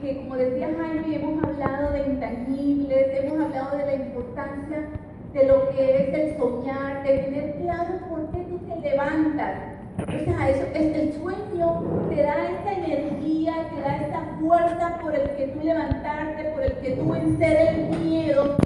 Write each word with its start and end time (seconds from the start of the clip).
que, 0.00 0.16
como 0.16 0.36
decía 0.36 0.70
Jaime, 0.78 1.16
hemos 1.16 1.44
hablado 1.44 1.92
de 1.92 2.00
intangibles, 2.00 3.06
hemos 3.12 3.40
hablado 3.40 3.76
de 3.76 3.86
la 3.86 3.94
importancia 3.94 4.88
de 5.32 5.46
lo 5.46 5.70
que 5.70 5.96
es 5.96 6.14
el 6.14 6.38
soñar, 6.38 7.02
de 7.04 7.18
tener 7.18 7.56
claro 7.56 7.98
por 8.08 8.30
qué 8.30 8.38
tú 8.44 8.58
te 8.58 8.90
levantas. 8.90 9.58
O 10.00 10.24
sea, 10.24 10.48
eso, 10.48 10.66
es, 10.74 10.96
el 10.96 11.12
sueño 11.12 11.82
te 12.08 12.22
da 12.22 12.50
esta 12.50 12.72
energía, 12.72 13.54
te 13.74 13.80
da 13.82 13.96
esta 13.96 14.36
fuerza 14.40 14.98
por 15.02 15.14
el 15.14 15.30
que 15.36 15.48
tú 15.48 15.60
levantarte, 15.62 16.44
por 16.44 16.62
el 16.62 16.72
que 16.78 16.90
tú 16.92 17.10
vencer 17.10 17.68
el 17.68 17.98
miedo. 17.98 18.56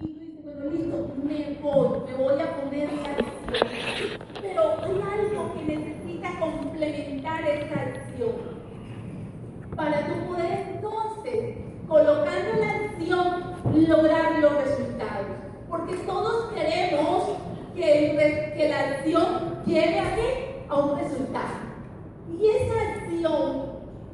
Y 0.00 0.06
tú 0.06 0.20
dices, 0.20 0.44
bueno, 0.44 0.70
listo, 0.70 1.08
me 1.24 1.58
voy, 1.62 1.98
me 2.06 2.22
voy 2.22 2.40
a 2.40 2.56
poner 2.56 2.88
en 2.90 2.98
acción. 2.98 3.68
Pero 4.42 4.62
hay 4.82 5.00
algo 5.20 5.54
que 5.54 5.76
necesita 5.76 6.28
complementar 6.38 7.40
esa 7.48 7.80
acción 7.80 8.51
para 9.76 10.06
tú 10.06 10.26
poder 10.26 10.66
entonces, 10.74 11.56
colocando 11.88 12.52
la 12.58 12.70
acción, 12.86 13.88
lograr 13.88 14.38
los 14.38 14.52
resultados. 14.52 15.26
Porque 15.68 15.96
todos 15.98 16.52
queremos 16.52 17.38
que, 17.74 18.68
la 18.68 18.80
acción 18.80 19.62
lleve 19.66 20.00
a 20.00 20.14
qué? 20.14 20.66
A 20.68 20.76
un 20.76 20.98
resultado. 20.98 21.46
Y 22.38 22.48
esa 22.48 22.80
acción 22.96 23.72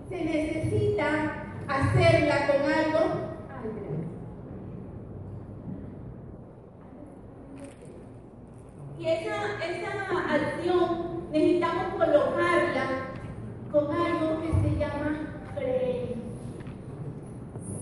se 0.09 0.25
necesita 0.25 1.45
hacerla 1.67 2.47
con 2.47 2.73
algo. 2.73 3.29
Y 8.99 9.07
esa, 9.07 9.65
esa 9.65 10.35
acción 10.35 11.31
necesitamos 11.31 11.95
colocarla 11.95 13.09
con 13.71 13.85
algo 13.93 14.41
que 14.41 14.53
se 14.61 14.77
llama 14.77 15.38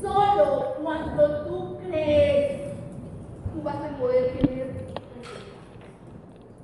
Solo 0.01 0.77
cuando 0.83 1.47
tú 1.47 1.79
crees, 1.87 2.73
tú 3.53 3.63
vas 3.63 3.77
a 3.77 3.99
poder 3.99 4.39
tener. 4.39 4.87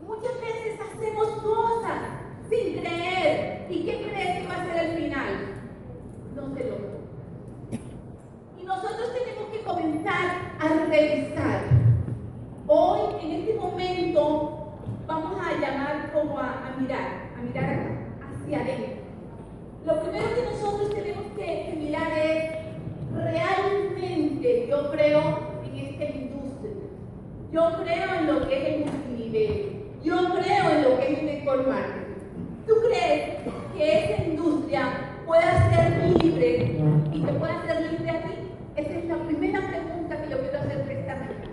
Muchas 0.06 0.40
veces 0.40 0.80
hacemos 0.80 1.28
cosas 1.42 1.98
sin 2.48 2.80
creer. 2.80 3.66
¿Y 3.68 3.84
qué 3.84 4.08
crees 4.08 4.40
que 4.40 4.48
va 4.48 4.54
a 4.54 4.64
ser 4.64 4.84
el 4.86 5.02
final? 5.02 5.28
No 6.34 6.54
se 6.54 6.64
logra. 6.64 7.80
Y 8.58 8.64
nosotros 8.64 9.12
tenemos 9.12 9.50
que 9.52 9.62
comenzar 9.62 10.54
a 10.58 10.68
revisar. 10.88 11.62
Hoy, 12.66 13.00
en 13.20 13.32
este 13.32 13.54
momento, 13.54 14.76
vamos 15.06 15.46
a 15.46 15.60
llamar 15.60 16.10
como 16.12 16.38
a, 16.38 16.68
a 16.68 16.80
mirar, 16.80 17.32
a 17.36 17.42
mirar 17.42 17.86
hacia 18.22 18.60
adentro. 18.60 19.02
Lo 19.84 20.00
primero 20.00 20.26
que 20.32 20.42
nosotros 20.42 20.94
tenemos 20.94 21.24
que, 21.36 21.74
mirar 21.76 22.12
es, 22.16 22.52
realmente 23.12 24.68
yo 24.68 24.92
creo 24.92 25.20
en 25.64 25.86
esta 25.86 26.04
industria, 26.04 26.72
yo 27.52 27.82
creo 27.82 28.14
en 28.14 28.26
lo 28.28 28.48
que 28.48 28.56
es 28.56 28.64
el 28.74 28.84
multinivel, 28.84 29.82
yo 30.04 30.16
creo 30.34 30.70
en 30.70 30.82
lo 30.84 30.98
que 30.98 31.12
es 31.12 31.18
el 31.18 31.26
network 31.26 31.66
marketing. 31.66 32.14
¿Tú 32.64 32.74
crees 32.86 33.38
que 33.76 34.14
esa 34.14 34.22
industria 34.22 34.82
pueda 35.26 35.70
ser 35.70 36.14
libre 36.22 36.78
y 37.12 37.20
que 37.20 37.32
pueda 37.32 37.66
ser 37.66 37.90
libre 37.90 38.10
a 38.10 38.22
ti? 38.22 38.34
Esa 38.76 38.98
es 38.98 39.04
la 39.06 39.16
primera 39.16 39.66
pregunta 39.66 40.22
que 40.22 40.30
yo 40.30 40.38
quiero 40.38 40.58
hacerte 40.60 41.00
esta 41.00 41.14
mañana. 41.16 41.48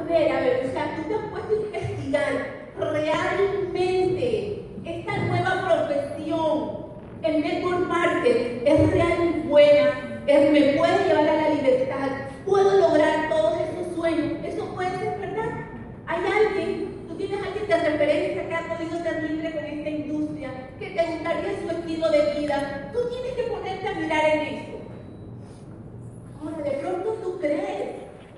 A 0.00 0.02
ver, 0.04 0.32
a 0.32 0.40
ver, 0.40 0.66
o 0.66 0.72
sea, 0.72 0.96
tú 0.96 1.02
te 1.08 1.14
has 1.14 1.30
puesto 1.30 1.52
a 1.52 1.78
investigar 1.78 2.58
realmente 2.78 4.64
esta 4.86 5.16
nueva 5.18 5.66
profesión 5.66 6.88
el 7.22 7.40
network 7.42 7.86
marketing 7.86 8.62
es 8.64 8.90
realmente 8.90 9.48
buena, 9.48 9.90
me 10.26 10.72
puede 10.76 11.08
llevar 11.08 11.28
a 11.28 11.34
la 11.34 11.50
libertad, 11.50 12.08
puedo 12.46 12.78
lograr 12.78 13.28
todos 13.28 13.58
esos 13.60 13.94
sueños. 13.94 14.38
Eso 14.44 14.66
puede 14.74 14.90
ser 14.98 15.18
verdad. 15.18 15.50
Hay 16.06 16.20
alguien, 16.24 17.06
tú 17.08 17.16
tienes 17.16 17.40
alguien 17.42 17.66
de 17.66 17.90
referencia 17.90 18.48
que 18.48 18.54
ha 18.54 18.68
podido 18.68 19.02
ser 19.02 19.22
libre 19.30 19.52
con 19.52 19.64
esta 19.64 19.90
industria, 19.90 20.50
que 20.78 20.90
te 20.90 21.06
gustaría 21.06 21.60
su 21.60 21.70
estilo 21.70 22.10
de 22.10 22.40
vida. 22.40 22.90
Tú 22.92 22.98
tienes 23.08 23.32
que 23.32 23.42
ponerte 23.44 23.88
a 23.88 23.94
mirar 23.94 24.24
en 24.26 24.40
eso. 24.40 24.78
Ahora, 26.40 26.62
de 26.62 26.70
pronto 26.70 27.12
tú 27.22 27.38
crees 27.40 27.90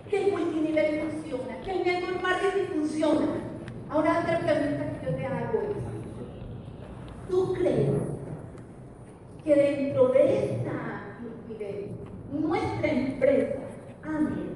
que 0.09 0.25
el 0.25 0.33
multinivel 0.33 1.03
funciona, 1.03 1.61
que 1.65 1.71
el 1.71 1.85
network 1.85 2.23
marketing 2.23 2.67
funciona. 2.73 3.27
Ahora, 3.91 4.21
otra 4.21 4.39
pregunta 4.39 5.01
que 5.01 5.07
yo 5.07 5.17
te 5.17 5.27
hago 5.27 5.59
es, 5.59 5.91
¿tú 7.31 7.55
crees 7.55 7.91
que 9.45 9.55
dentro 9.55 10.09
de 10.09 10.55
esta 10.55 10.91
nuestra 12.33 12.89
empresa, 12.89 13.59
amén, 14.03 14.55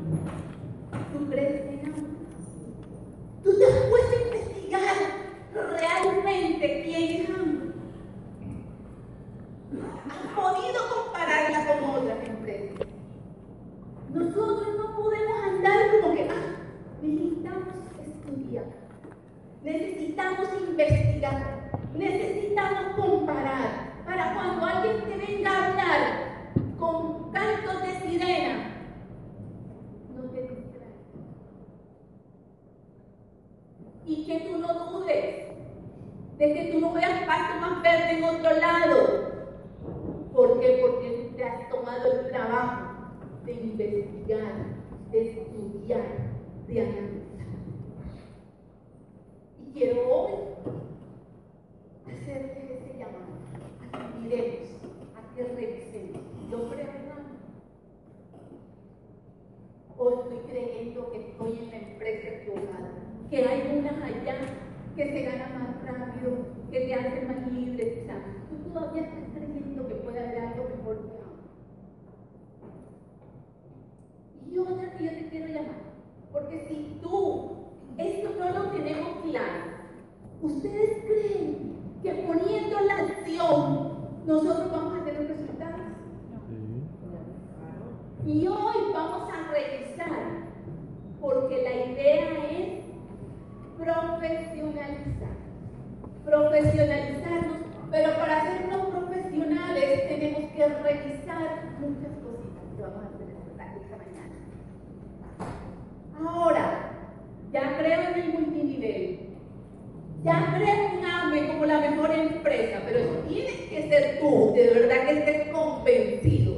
tú 1.12 1.28
crees 1.28 1.60
en 1.66 1.92
amor. 1.92 2.10
Tú 3.42 3.50
te 3.58 3.66
puedes 3.88 4.26
investigar 4.26 4.96
realmente 5.52 6.82
quién 6.84 7.22
es 7.22 7.30
amor. 7.30 7.74
Has 10.08 10.26
podido 10.34 10.80
compararla 10.94 11.66
con 11.66 11.90
otras 11.90 12.28
empresas. 12.28 12.86
Nosotros 14.12 14.68
no 14.78 14.96
podemos 14.96 15.44
andar 15.48 16.00
como 16.00 16.14
que, 16.14 16.28
ah, 16.30 16.56
necesitamos 17.02 17.74
estudiar, 18.06 18.64
necesitamos 19.62 20.48
investigar, 20.68 21.70
necesitamos 21.94 22.94
comparar 22.96 23.94
para 24.04 24.34
cuando 24.34 24.64
alguien 24.64 25.00
te 25.02 25.16
venga 25.16 25.50
a 25.50 25.70
hablar 25.70 26.34
con 26.78 27.32
cantos 27.32 27.82
de 27.82 28.08
sirena, 28.08 28.70
no 30.14 30.22
te 30.30 30.42
distraigas. 30.42 30.88
Y 34.04 34.26
que 34.26 34.40
tú 34.40 34.58
no 34.58 34.74
dudes 34.90 35.44
de 36.38 36.54
que 36.54 36.72
tú 36.72 36.80
no 36.80 36.92
veas 36.92 37.26
pasto 37.26 37.60
más 37.60 37.82
verde 37.82 38.18
en 38.18 38.24
otro 38.24 38.56
lado. 38.56 39.34
¿Por 40.32 40.60
qué? 40.60 40.78
Porque 40.82 41.32
te 41.36 41.44
has 41.44 41.68
tomado 41.68 42.12
el 42.12 42.30
trabajo 42.30 42.82
de 43.44 43.52
investigar, 43.52 44.52
de 45.10 45.30
estudiar, 45.30 46.02
de 46.66 46.80
analizar. 46.80 47.46
Y 49.60 49.72
quiero 49.72 50.08
hoy 50.08 50.32
hacerte 52.06 52.74
ese 52.74 52.98
llamado 52.98 53.24
miremos, 54.20 54.68
a 55.16 55.34
que 55.34 55.44
revisemos. 55.44 56.22
Yo 56.50 56.70
creo 56.70 56.86
en 56.86 57.04
O 59.96 60.10
estoy 60.10 60.38
creyendo 60.50 61.10
que 61.12 61.18
estoy 61.28 61.58
en 61.58 61.70
la 61.70 61.76
empresa 61.76 62.28
equivocada, 62.28 62.90
que 63.30 63.44
hay 63.44 63.78
unas 63.78 63.93
allá 64.04 64.36
que 64.96 65.04
se 65.10 65.22
ganan 65.22 65.58
más 65.58 65.82
rápido, 65.84 66.30
que 66.70 66.80
te 66.80 66.94
hacen 66.94 67.26
más 67.26 67.52
libre. 67.52 68.02
O 68.02 68.06
sea, 68.06 68.16
tú 68.48 68.70
todavía 68.72 69.02
estás 69.02 69.24
creyendo 69.34 69.88
que 69.88 69.94
puede 69.96 70.20
haber 70.20 70.38
algo 70.38 70.68
mejor 70.76 70.96
que 71.02 71.24
Y 74.52 74.58
otra 74.58 74.96
que 74.96 75.04
yo 75.04 75.10
te 75.10 75.28
quiero 75.30 75.46
llamar, 75.48 75.82
porque 76.32 76.66
si 76.68 76.98
tú, 77.02 77.56
esto 77.98 78.30
no 78.38 78.50
lo 78.50 78.70
tenemos 78.70 79.08
claro, 79.24 79.64
¿ustedes 80.42 81.04
creen 81.04 81.74
que 82.02 82.12
poniendo 82.12 82.80
la 82.80 82.94
acción 82.94 83.94
nosotros 84.26 84.70
vamos 84.70 85.00
a 85.00 85.04
tener 85.04 85.28
resultados. 85.28 85.80
Y 88.26 88.46
hoy 88.46 88.92
vamos 88.94 89.28
a 89.28 89.52
revisar, 89.52 90.48
porque 91.20 91.62
la 91.62 91.92
idea 91.92 92.50
es 92.50 92.73
profesionalizar. 93.84 95.34
Profesionalizarnos, 96.24 97.58
pero 97.90 98.14
para 98.16 98.42
hacernos 98.42 98.86
profesionales 98.86 100.08
tenemos 100.08 100.50
que 100.52 100.66
revisar 100.66 101.64
muchas 101.80 102.12
cositas 102.24 102.64
que 102.76 102.82
vamos 102.82 103.04
a 103.04 103.08
hacer 103.08 103.28
esta 103.82 103.96
mañana. 103.96 104.36
Ahora, 106.18 106.66
ya 107.52 107.78
creo 107.78 108.00
en 108.00 108.22
el 108.22 108.32
multinivel 108.32 109.24
ya 110.24 110.54
creo 110.56 110.98
un 110.98 111.04
AME 111.04 111.48
como 111.48 111.66
la 111.66 111.80
mejor 111.80 112.10
empresa, 112.10 112.80
pero 112.86 113.00
tienes 113.28 113.56
que 113.68 113.88
ser 113.90 114.20
tú, 114.20 114.54
de 114.54 114.68
verdad 114.68 115.06
que 115.06 115.18
estés 115.18 115.52
convencido. 115.52 116.54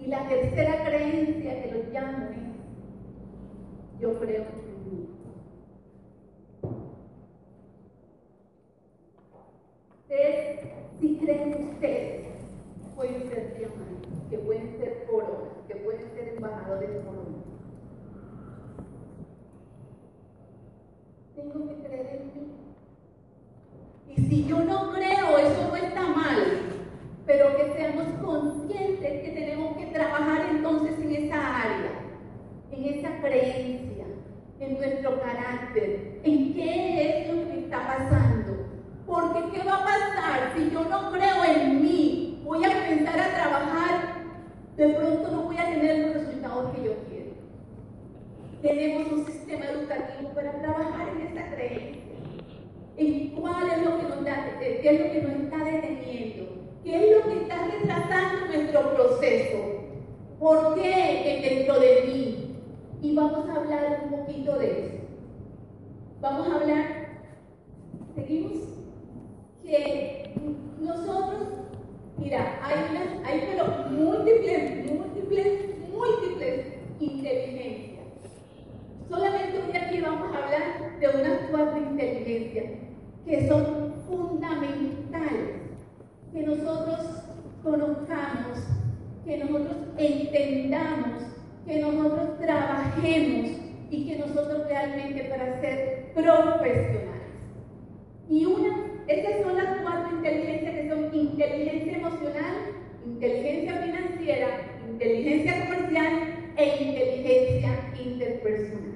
Y 0.00 0.08
la 0.08 0.26
tercera 0.26 0.84
creencia 0.84 1.62
que 1.62 1.70
lo 1.70 1.92
llamo 1.92 2.30
yo 4.00 4.18
creo 4.18 4.42
en 4.42 4.69
Ustedes, 10.10 10.60
si 11.00 11.18
creen 11.18 11.70
ustedes, 11.70 12.26
pueden 12.96 13.30
ser 13.30 13.54
diamantes, 13.56 14.10
que 14.28 14.38
pueden 14.38 14.76
ser 14.76 15.06
coronas, 15.08 15.52
que 15.68 15.76
pueden 15.76 16.10
ser 16.10 16.34
embajadores 16.34 16.90
coronas. 17.04 17.44
Tengo 21.36 21.68
que 21.68 21.74
creer 21.86 22.22
en 22.22 22.26
mí. 22.26 22.52
Y 24.08 24.20
si 24.28 24.46
yo 24.46 24.64
no 24.64 24.92
creo, 24.94 25.38
eso 25.38 25.68
no 25.68 25.76
está 25.76 26.02
mal. 26.08 26.60
pero 27.24 27.56
que 27.56 27.72
seamos 27.74 28.08
conscientes 28.24 29.22
que 29.22 29.30
tenemos 29.30 29.76
que 29.76 29.86
trabajar 29.86 30.48
entonces 30.50 30.98
en 30.98 31.26
esa 31.26 31.62
área, 31.62 31.92
en 32.72 32.84
esa 32.84 33.20
creencia, 33.20 34.06
en 34.58 34.74
nuestro 34.74 35.20
carácter, 35.20 36.18
en 36.24 36.54
qué 36.54 37.20
es 37.20 37.32
lo 37.32 37.44
que 37.46 37.60
está 37.60 37.86
pasando. 37.86 38.40
Porque 39.10 39.40
¿qué 39.52 39.68
va 39.68 39.74
a 39.74 39.84
pasar 39.84 40.52
si 40.56 40.70
yo 40.70 40.84
no 40.84 41.10
creo 41.10 41.44
en 41.44 41.82
mí? 41.82 42.42
Voy 42.44 42.62
a 42.64 42.88
empezar 42.88 43.18
a 43.18 43.34
trabajar, 43.34 44.14
de 44.76 44.88
pronto 44.90 45.30
no 45.32 45.42
voy 45.42 45.56
a 45.56 45.64
tener 45.64 45.98
los 46.06 46.14
resultados 46.14 46.74
que 46.74 46.84
yo 46.84 46.92
quiero. 47.08 47.30
Tenemos 48.62 49.12
un 49.12 49.26
sistema 49.26 49.64
educativo 49.66 50.30
para 50.32 50.52
trabajar 50.60 51.08
en 51.08 51.26
esa 51.26 51.50
creencia. 51.54 52.00
En 52.96 53.30
cuál 53.30 53.68
es 53.68 53.84
lo 53.84 53.96
que 53.96 54.02
nos 54.04 54.24
da, 54.24 54.58
qué 54.60 54.80
es 54.84 55.00
lo 55.00 55.12
que 55.12 55.22
nos 55.22 55.32
está 55.42 55.64
deteniendo, 55.64 56.46
qué 56.84 56.96
es 56.96 57.16
lo 57.16 57.30
que 57.30 57.40
está 57.40 57.66
retrasando 57.66 58.46
nuestro 58.46 58.94
proceso, 58.94 59.58
por 60.38 60.74
qué 60.76 61.40
dentro 61.42 61.80
de 61.80 62.02
mí. 62.06 62.56
Y 63.02 63.14
vamos 63.16 63.48
a 63.48 63.56
hablar 63.56 64.02
un 64.04 64.20
poquito 64.20 64.56
de 64.56 64.70
eso. 64.70 64.96
Vamos 66.20 66.48
a 66.48 66.56
hablar, 66.56 66.86
seguimos 68.14 68.70
que 69.70 70.34
nosotros, 70.80 71.48
mira, 72.18 72.58
hay, 72.62 73.22
hay 73.24 73.48
pero 73.50 73.88
múltiples, 73.90 74.90
múltiples, 74.90 75.60
múltiples 75.92 76.66
inteligencias. 76.98 78.04
Solamente 79.08 79.58
hoy 79.58 79.76
aquí 79.76 80.00
vamos 80.00 80.34
a 80.34 80.44
hablar 80.44 80.98
de 80.98 81.08
unas 81.08 81.50
cuatro 81.50 81.78
inteligencias 81.78 82.64
que 83.24 83.48
son 83.48 83.94
fundamentales, 84.08 85.54
que 86.32 86.42
nosotros 86.42 87.22
conozcamos, 87.62 88.58
que 89.24 89.38
nosotros 89.38 89.76
entendamos, 89.98 91.22
que 91.66 91.80
nosotros 91.80 92.38
trabajemos 92.90 93.50
y 93.90 94.06
que 94.06 94.18
nosotros 94.18 94.68
realmente 94.68 95.24
para 95.24 95.60
ser 95.60 96.12
profesionales. 96.14 97.10
Y 98.28 98.46
una 98.46 98.90
estas 99.08 99.42
son 99.42 99.56
las 99.56 99.80
cuatro 99.82 100.16
inteligencias 100.16 100.72
que 100.72 100.88
son 100.88 101.12
inteligencia 101.12 101.98
emocional, 101.98 102.54
inteligencia 103.04 103.74
financiera, 103.82 104.46
inteligencia 104.88 105.64
comercial 105.64 106.12
e 106.56 106.84
inteligencia 106.84 107.70
interpersonal. 108.00 108.94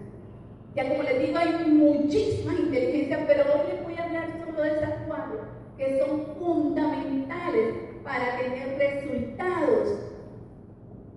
Ya 0.77 0.89
como 0.89 1.03
les 1.03 1.21
digo, 1.21 1.39
hay 1.39 1.67
muchísimas 1.67 2.61
inteligencias, 2.61 3.21
pero 3.27 3.43
hoy 3.43 3.73
les 3.73 3.85
voy 3.85 3.95
a 3.97 4.05
hablar 4.05 4.29
solo 4.45 4.63
de 4.63 4.71
esas 4.71 4.95
cuatro 5.09 5.41
que 5.77 5.99
son 5.99 6.27
fundamentales 6.39 7.75
para 8.05 8.39
tener 8.39 8.79
resultados 8.79 9.99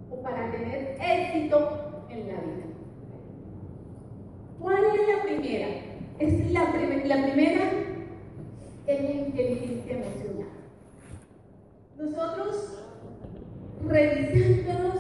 o 0.09 0.21
para 0.23 0.51
tener 0.51 0.97
éxito 0.99 2.05
en 2.09 2.27
la 2.27 2.33
vida. 2.33 2.66
¿Cuál 4.67 4.83
es 4.83 5.07
la 5.07 5.23
primera? 5.23 5.67
Es 6.19 6.51
la, 6.51 6.73
primera 6.73 7.71
es 8.85 9.01
la 9.01 9.11
inteligencia 9.11 9.93
emocional. 9.93 10.49
Nosotros, 11.97 12.83
revisándonos, 13.87 14.95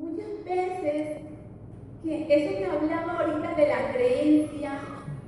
muchas 0.00 0.44
veces, 0.46 1.18
que 2.02 2.26
eso 2.30 2.56
que 2.56 2.64
hablaba 2.64 3.18
ahorita 3.18 3.54
de 3.54 3.68
la 3.68 3.92
creencia, 3.92 4.80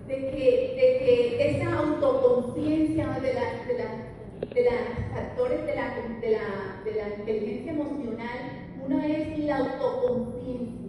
de 0.07 0.15
que, 0.15 0.75
de 0.77 1.05
que 1.05 1.51
esa 1.51 1.77
autoconciencia 1.77 3.07
de, 3.21 3.35
la, 3.35 3.67
de, 3.67 3.75
la, 3.75 4.55
de 4.55 4.65
los 4.65 5.67
la, 5.77 5.95
de, 6.23 6.31
la, 6.31 6.83
de 6.87 6.95
la 6.95 7.19
inteligencia 7.19 7.73
emocional, 7.73 8.39
una 8.83 9.07
es 9.07 9.39
la 9.41 9.59
autoconciencia 9.59 10.88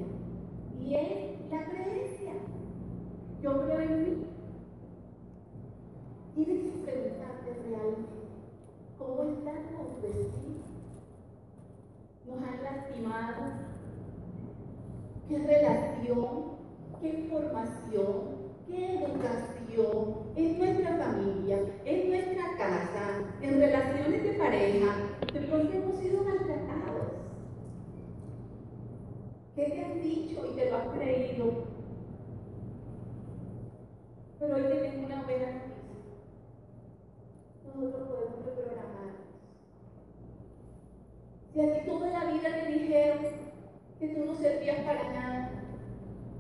y 0.82 0.96
es 0.96 1.52
la 1.52 1.66
creencia. 1.66 2.34
Yo 3.42 3.66
creo 3.66 3.80
en 3.80 4.04
mí, 4.04 4.30
Tienes 6.36 6.72
que 6.72 6.80
preguntarte 6.86 7.54
realmente 7.68 8.10
cómo 8.98 9.24
está 9.24 9.52
tu 9.68 9.78
autoestima. 9.78 10.64
Nos 12.26 12.38
han 12.38 12.64
lastimado. 12.64 13.44
¿Qué 15.28 15.38
relación? 15.38 16.44
¿Qué 17.02 17.28
formación? 17.30 18.40
¿Qué 18.68 19.04
educación? 19.04 19.50
En 20.38 20.60
nuestra 20.60 20.98
familia, 20.98 21.60
en 21.84 22.10
nuestra 22.10 22.58
casa, 22.58 23.24
en 23.42 23.60
relaciones 23.60 24.24
de 24.24 24.32
pareja, 24.40 24.96
de 25.34 25.40
pronto 25.42 25.74
hemos 25.74 25.96
sido 25.98 26.19
¿Qué 29.60 29.66
te 29.66 29.84
han 29.84 30.02
dicho 30.02 30.40
y 30.50 30.56
te 30.56 30.72
lo 30.72 30.78
has 30.78 30.88
creído? 30.88 31.52
Pero 34.40 34.56
hoy 34.56 34.62
te 34.62 34.76
tengo 34.76 35.06
una 35.06 35.24
buena 35.24 35.52
noticia 35.52 35.80
nosotros 37.76 38.08
podemos 38.08 38.46
reprogramarnos. 38.46 39.16
Si 41.54 41.60
a 41.60 41.74
ti 41.74 41.90
toda 41.90 42.10
la 42.10 42.32
vida 42.32 42.50
te 42.64 42.72
dijeron 42.72 43.18
que 44.00 44.08
tú 44.08 44.26
no 44.28 44.36
servías 44.36 44.80
para 44.86 45.12
nada, 45.12 45.52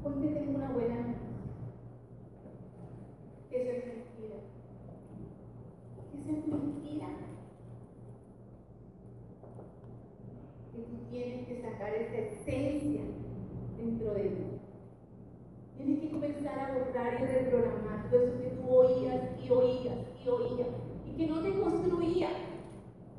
hoy 0.05 0.13
te 0.21 0.27
tengo 0.39 0.55
una 0.55 0.69
buena 0.69 0.95
noticia. 0.95 1.27
Eso 3.51 3.69
es 3.69 3.85
mentira. 3.85 4.37
Eso 6.13 6.31
es 6.31 6.47
mentira. 6.47 7.07
Que 10.71 10.81
tú 10.83 10.98
tienes 11.11 11.47
que 11.47 11.61
sacar 11.61 11.93
esa 11.93 12.17
esencia 12.17 13.01
dentro 13.77 14.13
de 14.13 14.23
ti. 14.23 14.45
Tienes 15.77 15.99
que 15.99 16.09
comenzar 16.09 16.59
a 16.59 16.73
borrar 16.73 17.21
y 17.21 17.25
reprogramar 17.25 18.09
todo 18.09 18.21
eso 18.21 18.41
que 18.41 18.49
tú 18.49 18.69
oías 18.69 19.21
y 19.43 19.49
oías 19.49 19.97
y 20.23 20.29
oías 20.29 20.67
que 21.19 21.27
no 21.27 21.41
te 21.41 21.51
construía, 21.59 22.29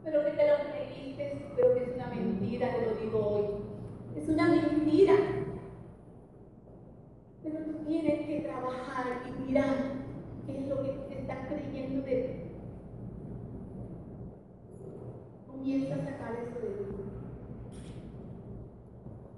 pero 0.02 0.24
que 0.24 0.30
te 0.30 0.46
lo 0.48 0.54
creíste, 0.72 1.52
pero 1.54 1.74
que 1.74 1.82
es 1.82 1.94
una 1.96 2.06
mentira, 2.06 2.74
te 2.74 2.86
lo 2.86 2.94
digo 2.94 3.18
hoy. 3.18 3.44
Es 4.16 4.26
una 4.26 4.48
mentira. 4.48 5.14
Pero 7.42 7.58
tú 7.58 7.72
tienes 7.86 8.26
que 8.26 8.40
trabajar 8.40 9.22
y 9.28 9.42
mirar 9.42 9.76
qué 10.46 10.60
es 10.60 10.68
lo 10.68 10.82
que 10.82 10.92
te 11.10 11.20
estás 11.20 11.46
creyendo 11.48 12.06
de 12.06 12.22
ti. 12.22 12.34
Comienza 15.46 15.94
a 15.96 15.98
sacar 15.98 16.36
eso 16.36 16.58
de 16.58 16.84
ti. 16.84 16.89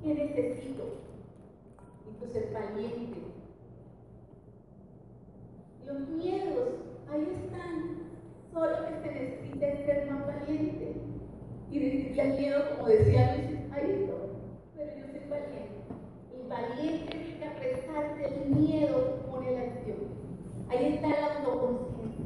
¿Qué 0.02 0.14
necesito? 0.14 0.98
Necesito 2.04 2.32
ser 2.32 2.52
valiente. 2.52 3.20
Los 5.86 6.08
miedos, 6.08 6.68
ahí 7.08 7.28
están. 7.44 8.02
Solo 8.52 8.88
que 8.88 9.08
se 9.08 9.14
necesita 9.14 9.86
ser 9.86 10.10
más 10.10 10.26
valiente. 10.26 10.96
Y 11.70 11.78
decirle 11.78 12.22
al 12.22 12.38
miedo, 12.38 12.76
como 12.76 12.88
decía 12.88 13.36
Luis, 13.36 13.60
ahí 13.72 13.90
estoy, 13.92 14.28
pero 14.76 14.90
yo 14.98 15.06
soy 15.06 15.30
valiente. 15.30 15.82
Y 16.34 16.48
valiente 16.48 17.16
es 17.16 17.38
que 17.38 17.44
a 17.44 17.54
pesar 17.54 18.16
miedo 18.50 19.20
pone 19.30 19.52
la 19.52 19.60
acción. 19.60 19.98
Ahí 20.68 20.94
está 20.94 21.08
la 21.08 21.38
autoconciencia. 21.38 22.24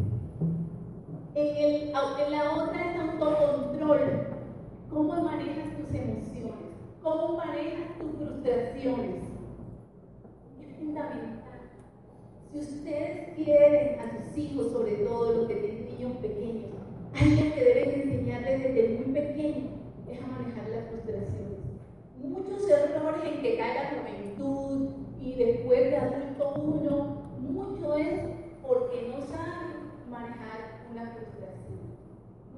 En, 1.35 1.57
el, 1.57 1.83
en 1.83 2.33
la 2.33 2.55
otra 2.55 2.91
es 2.91 3.01
autocontrol. 3.01 4.01
¿Cómo 4.91 5.23
manejas? 5.23 5.76
¿Cómo 7.07 7.37
manejas 7.37 7.97
tus 8.01 8.17
frustraciones? 8.19 9.23
Es 10.61 10.77
fundamental. 10.77 11.61
Si 12.51 12.59
ustedes 12.59 13.37
quieren 13.37 14.01
a 14.01 14.11
sus 14.11 14.37
hijos, 14.37 14.73
sobre 14.73 14.97
todo 14.97 15.33
los 15.33 15.47
que 15.47 15.55
tienen 15.55 15.85
niños 15.85 16.17
pequeños, 16.17 16.73
algo 17.15 17.55
que 17.55 17.65
deben 17.65 18.01
enseñarles 18.01 18.61
desde 18.61 18.99
muy 18.99 19.15
pequeño 19.15 19.69
es 20.11 20.21
a 20.21 20.27
manejar 20.27 20.69
las 20.69 20.89
frustraciones. 20.89 21.61
Muchos 22.21 22.69
errores 22.69 23.23
en 23.25 23.41
que 23.41 23.57
cae 23.57 23.75
la 23.75 23.91
juventud 23.91 24.89
y 25.21 25.35
después 25.37 25.83
de 25.83 25.97
adulto 25.97 26.55
uno, 26.61 27.23
mucho 27.39 27.97
es 27.99 28.21
porque 28.67 29.13
no 29.13 29.25
saben 29.25 29.93
manejar 30.11 30.83
una 30.91 31.13
frustración. 31.13 31.79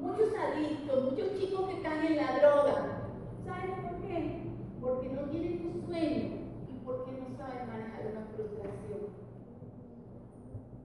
Muchos 0.00 0.31
adictos, 0.33 1.12
muchos 1.12 1.38
chicos 1.38 1.69
que 1.69 1.83
caen 1.83 2.12
en 2.12 2.17
la 2.17 2.38
droga, 2.38 3.02
¿saben 3.45 3.83
por 3.83 4.00
qué? 4.09 4.38
Porque 4.80 5.08
no 5.08 5.23
tienen 5.30 5.73
un 5.75 5.87
sueño 5.87 6.28
y 6.68 6.75
porque 6.85 7.12
no 7.12 7.37
saben 7.37 7.66
manejar 7.66 8.06
una 8.12 8.26
frustración. 8.35 9.00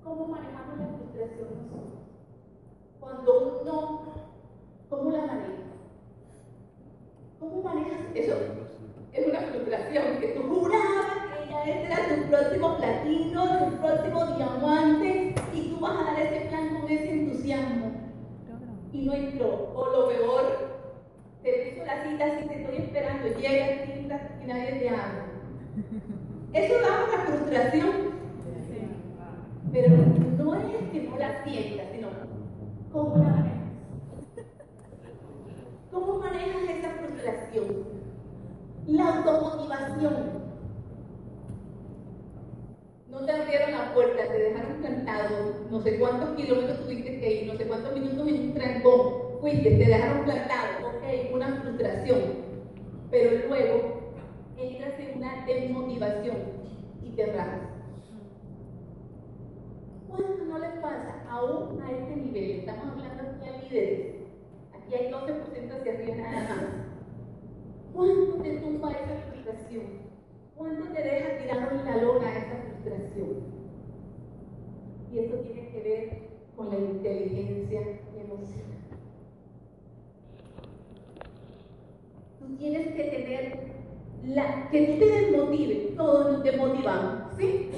¿Cómo 0.03 0.27
manejamos 0.27 0.79
la 0.79 0.87
frustración 0.97 1.47
nosotros? 1.61 1.93
Cuando 2.99 3.61
uno, 3.61 4.01
¿cómo 4.89 5.11
la 5.11 5.25
manejas? 5.25 5.49
¿Cómo 7.39 7.61
manejas 7.61 7.99
eso? 8.15 8.35
Es 9.13 9.27
una 9.27 9.39
frustración, 9.41 10.19
que 10.19 10.27
tú 10.29 10.41
jurabas 10.41 11.17
que 11.27 11.43
ella 11.45 11.63
era 11.65 12.15
tu 12.15 12.29
próximo 12.29 12.77
platino, 12.77 13.69
tu 13.69 13.77
próximo 13.77 14.25
diamante, 14.37 15.35
y 15.53 15.69
tú 15.69 15.79
vas 15.79 15.99
a 15.99 16.03
dar 16.05 16.19
ese 16.19 16.47
plan 16.47 16.81
con 16.81 16.89
ese 16.89 17.11
entusiasmo. 17.11 17.91
y 18.91 19.05
no 19.05 19.13
entró. 19.13 19.71
O 19.75 19.85
lo 19.89 20.07
peor, 20.07 20.62
cita 22.13 22.39
si 22.39 22.47
te 22.47 22.61
estoy 22.61 22.77
esperando, 22.77 23.27
llega 23.39 23.85
y 23.85 24.47
nadie 24.47 24.71
te 24.79 24.89
habla. 24.89 25.25
Eso 26.53 26.73
da 26.81 27.05
una 27.05 27.23
frustración. 27.25 28.13
Pero 29.71 29.89
no 30.37 30.55
es 30.55 30.89
que 30.91 31.01
no 31.09 31.17
la 31.17 31.43
sientas, 31.43 31.87
sino 31.91 32.09
cómo 32.91 33.17
la 33.17 33.29
manejas. 33.29 33.53
¿Cómo 35.91 36.19
manejas 36.19 36.69
esa 36.69 36.89
frustración? 36.91 37.83
La 38.87 39.17
automotivación. 39.17 40.43
No 43.09 43.25
te 43.25 43.31
abrieron 43.31 43.71
la 43.71 43.93
puerta, 43.93 44.27
te 44.27 44.37
dejaron 44.37 44.73
plantado, 44.81 45.53
no 45.71 45.81
sé 45.81 45.99
cuántos 45.99 46.35
kilómetros 46.35 46.81
tuviste 46.81 47.19
que 47.19 47.41
ir, 47.41 47.51
no 47.51 47.57
sé 47.57 47.65
cuántos 47.65 47.93
minutos 47.93 48.27
en 48.27 48.41
un 48.41 48.53
trancón 48.53 49.22
fuiste, 49.43 49.71
te 49.71 49.85
dejaron 49.85 50.23
plantado, 50.23 50.87
ok, 50.87 51.33
una 51.33 51.61
frustración. 51.61 52.21
Pero 53.11 53.45
luego 53.49 54.13
entras 54.57 54.97
en 54.97 55.17
una 55.17 55.45
desmotivación 55.45 56.37
y 57.03 57.09
te 57.09 57.25
rajas. 57.25 57.59
¿Cuánto 60.07 60.45
no 60.45 60.59
les 60.59 60.71
pasa 60.79 61.25
aún 61.29 61.81
a 61.81 61.91
este 61.91 62.15
nivel? 62.15 62.51
Estamos 62.51 62.85
hablando 62.93 63.23
aquí 63.23 63.49
a 63.49 63.61
líderes. 63.61 64.15
Aquí 64.73 64.95
hay 64.95 65.11
12% 65.11 65.71
hacia 65.73 65.93
arriba 65.93 66.15
nada 66.15 66.39
más. 66.41 66.63
¿Cuánto 67.93 68.41
te 68.41 68.57
tumba 68.59 68.91
esa 68.93 69.29
frustración? 69.29 69.83
¿Cuánto 70.55 70.87
te 70.93 71.03
deja 71.03 71.37
tirado 71.37 71.71
en 71.71 71.85
la 71.85 71.97
lona 71.97 72.31
esa 72.31 72.55
frustración? 72.63 73.43
Y 75.11 75.19
esto 75.19 75.37
tiene 75.39 75.67
que 75.69 75.81
ver 75.81 76.29
con 76.55 76.69
la 76.69 76.79
inteligencia 76.79 77.81
emocional. 78.15 78.73
Tienes 82.57 82.87
que 82.95 83.03
tener 83.03 83.73
la, 84.25 84.69
que 84.69 84.81
te 84.81 85.05
desmotive, 85.05 85.93
todos 85.97 86.31
nos 86.31 86.43
desmotivamos, 86.43 87.35
¿sí? 87.37 87.69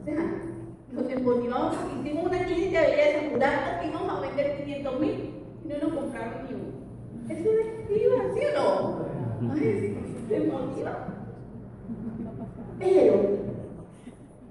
O 0.00 0.04
sea, 0.04 0.42
nos 0.92 1.08
desmotivamos 1.08 1.76
hicimos 2.00 2.26
una 2.26 2.44
clínica 2.44 2.80
de 2.82 2.90
belleza, 2.90 3.80
que 3.80 3.86
íbamos 3.86 4.12
a 4.12 4.20
vender 4.20 4.64
500 4.64 5.00
mil 5.00 5.34
y 5.64 5.68
no 5.68 5.78
nos 5.78 5.92
compraron 5.94 6.46
ni 6.48 6.54
uno. 6.54 6.72
Eso 7.28 7.50
desmotiva, 7.50 8.34
¿sí 8.34 8.40
o 8.46 8.58
no? 8.58 9.52
Ay, 9.54 9.96
desmotiva. 10.28 11.08
Pero 12.78 13.42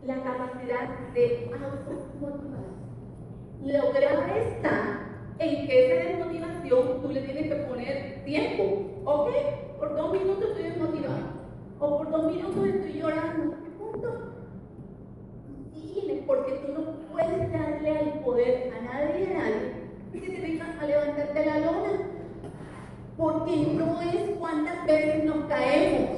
la 0.05 0.15
capacidad 0.23 0.99
de 1.13 1.51
automotivar. 1.53 2.61
Lo 3.63 3.93
grave 3.93 4.47
está 4.49 5.00
en 5.41 5.67
que 5.67 5.85
esa 5.85 6.09
desmotivación 6.09 7.01
tú 7.01 7.09
le 7.09 7.21
tienes 7.21 7.47
que 7.49 7.55
poner 7.63 8.23
tiempo. 8.23 8.63
¿Ok? 9.05 9.29
Por 9.79 9.95
dos 9.95 10.13
minutos 10.13 10.45
estoy 10.49 10.63
desmotivado. 10.63 11.41
O 11.79 11.97
por 11.97 12.11
dos 12.11 12.31
minutos 12.31 12.67
estoy 12.67 12.93
llorando. 12.93 13.55
¿Qué 13.63 13.69
punto? 13.71 14.33
Tienes, 15.73 16.23
porque 16.27 16.51
tú 16.53 16.73
no 16.73 16.91
puedes 17.11 17.51
darle 17.51 17.97
al 17.97 18.19
poder 18.19 18.71
a 18.77 18.83
nadie 18.83 19.35
a 19.35 19.39
nadie 19.39 19.81
que 20.19 20.29
te 20.29 20.41
venga 20.41 20.65
a 20.79 20.85
levantarte 20.85 21.45
la 21.45 21.59
lona. 21.59 21.89
Porque 23.17 23.55
no 23.77 24.01
es 24.01 24.37
cuántas 24.39 24.85
veces 24.85 25.23
nos 25.23 25.45
caemos. 25.45 26.09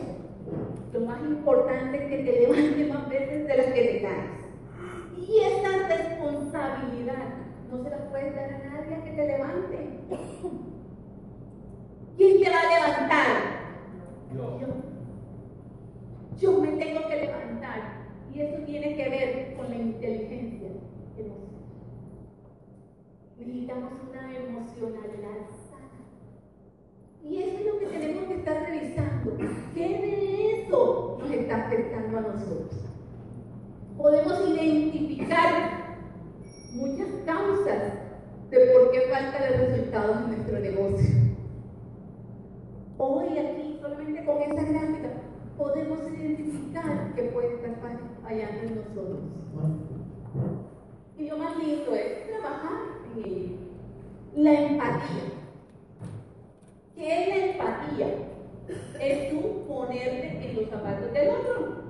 Lo 0.94 1.00
más 1.02 1.22
importante 1.22 1.98
es 1.98 2.10
que 2.10 2.18
te 2.18 2.40
levantes 2.42 2.90
más 2.90 3.10
veces 3.10 3.48
de 3.48 3.58
las 3.58 3.66
que 3.68 3.82
te 3.82 4.02
caes. 4.02 4.44
Y 5.18 5.40
esa 5.40 5.88
responsabilidad 5.88 7.43
no 7.74 7.84
se 7.84 7.90
la 7.90 8.10
puedes 8.10 8.36
dar 8.36 8.54
a 8.54 8.58
nadie 8.60 9.04
que 9.04 9.12
te 9.12 9.28
levante. 9.28 9.90
¿Quién 12.18 12.44
te 12.44 12.50
va 12.50 12.60
a 12.60 12.88
levantar? 12.88 13.28
Yo. 14.32 14.68
Yo 16.40 16.62
me 16.62 16.68
tengo 16.74 17.08
que 17.08 17.16
levantar. 17.16 18.04
Y 18.32 18.42
eso 18.42 18.64
tiene 18.66 18.96
que 18.96 19.10
ver 19.10 19.56
con 19.58 19.70
la 19.70 19.76
inteligencia 19.76 20.68
emocional. 20.68 21.40
Necesitamos 23.40 23.92
una 24.10 24.36
emocionalidad 24.36 25.50
sana. 25.70 26.04
Y 27.24 27.42
eso 27.42 27.58
es 27.58 27.66
lo 27.66 27.80
que 27.80 27.86
tenemos 27.88 28.26
que 28.26 28.36
estar 28.36 28.64
revisando. 28.64 29.38
¿Qué 29.74 29.88
de 29.88 30.62
eso 30.62 31.18
nos 31.20 31.32
está 31.32 31.66
afectando 31.66 32.18
a 32.20 32.22
nosotros? 32.22 32.86
Podemos 33.98 34.50
identificar 34.50 35.83
muchas 36.74 37.08
causas 37.26 37.94
de 38.50 38.60
por 38.72 38.92
qué 38.92 39.02
falta 39.12 39.44
de 39.44 39.50
resultados 39.58 40.18
en 40.18 40.28
nuestro 40.28 40.60
negocio. 40.60 41.10
Hoy 42.98 43.38
aquí, 43.38 43.80
solamente 43.82 44.26
con 44.26 44.42
esa 44.42 44.64
gráfica, 44.64 45.10
podemos 45.58 46.00
identificar 46.12 47.14
que 47.16 47.24
puede 47.24 47.56
estar 47.56 47.76
fallando 48.24 48.62
en 48.62 48.76
nosotros. 48.76 49.20
Y 51.18 51.30
lo 51.30 51.38
más 51.38 51.58
lindo 51.58 51.96
es 51.96 52.28
trabajar 52.28 52.80
en 53.16 53.26
ello. 53.26 53.56
La 54.36 54.54
empatía. 54.54 55.24
¿Qué 56.96 57.22
es 57.22 57.28
la 57.30 57.46
empatía? 57.52 58.08
Es 59.00 59.32
tú 59.32 59.68
ponerte 59.68 60.50
en 60.50 60.56
los 60.56 60.70
zapatos 60.70 61.14
del 61.14 61.30
otro. 61.30 61.84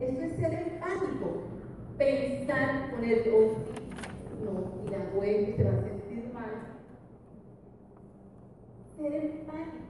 Eso 0.00 0.20
es 0.20 0.36
ser 0.36 0.54
empático 0.54 1.53
pensar, 1.96 2.90
poner 2.90 3.30
oh, 3.32 3.54
no, 4.44 4.84
y 4.84 4.90
la 4.90 4.98
web 5.14 5.56
se 5.56 5.64
va 5.64 5.70
a 5.70 5.82
sentir 5.82 6.32
mal. 6.32 6.50
Ser 8.96 9.14
empático. 9.14 9.84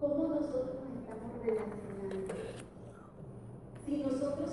¿Cómo 0.00 0.28
nosotros 0.28 0.76
nos 0.84 0.98
estamos 0.98 1.32
relacionando? 1.44 2.34
Si 3.84 3.98
nosotros, 3.98 4.50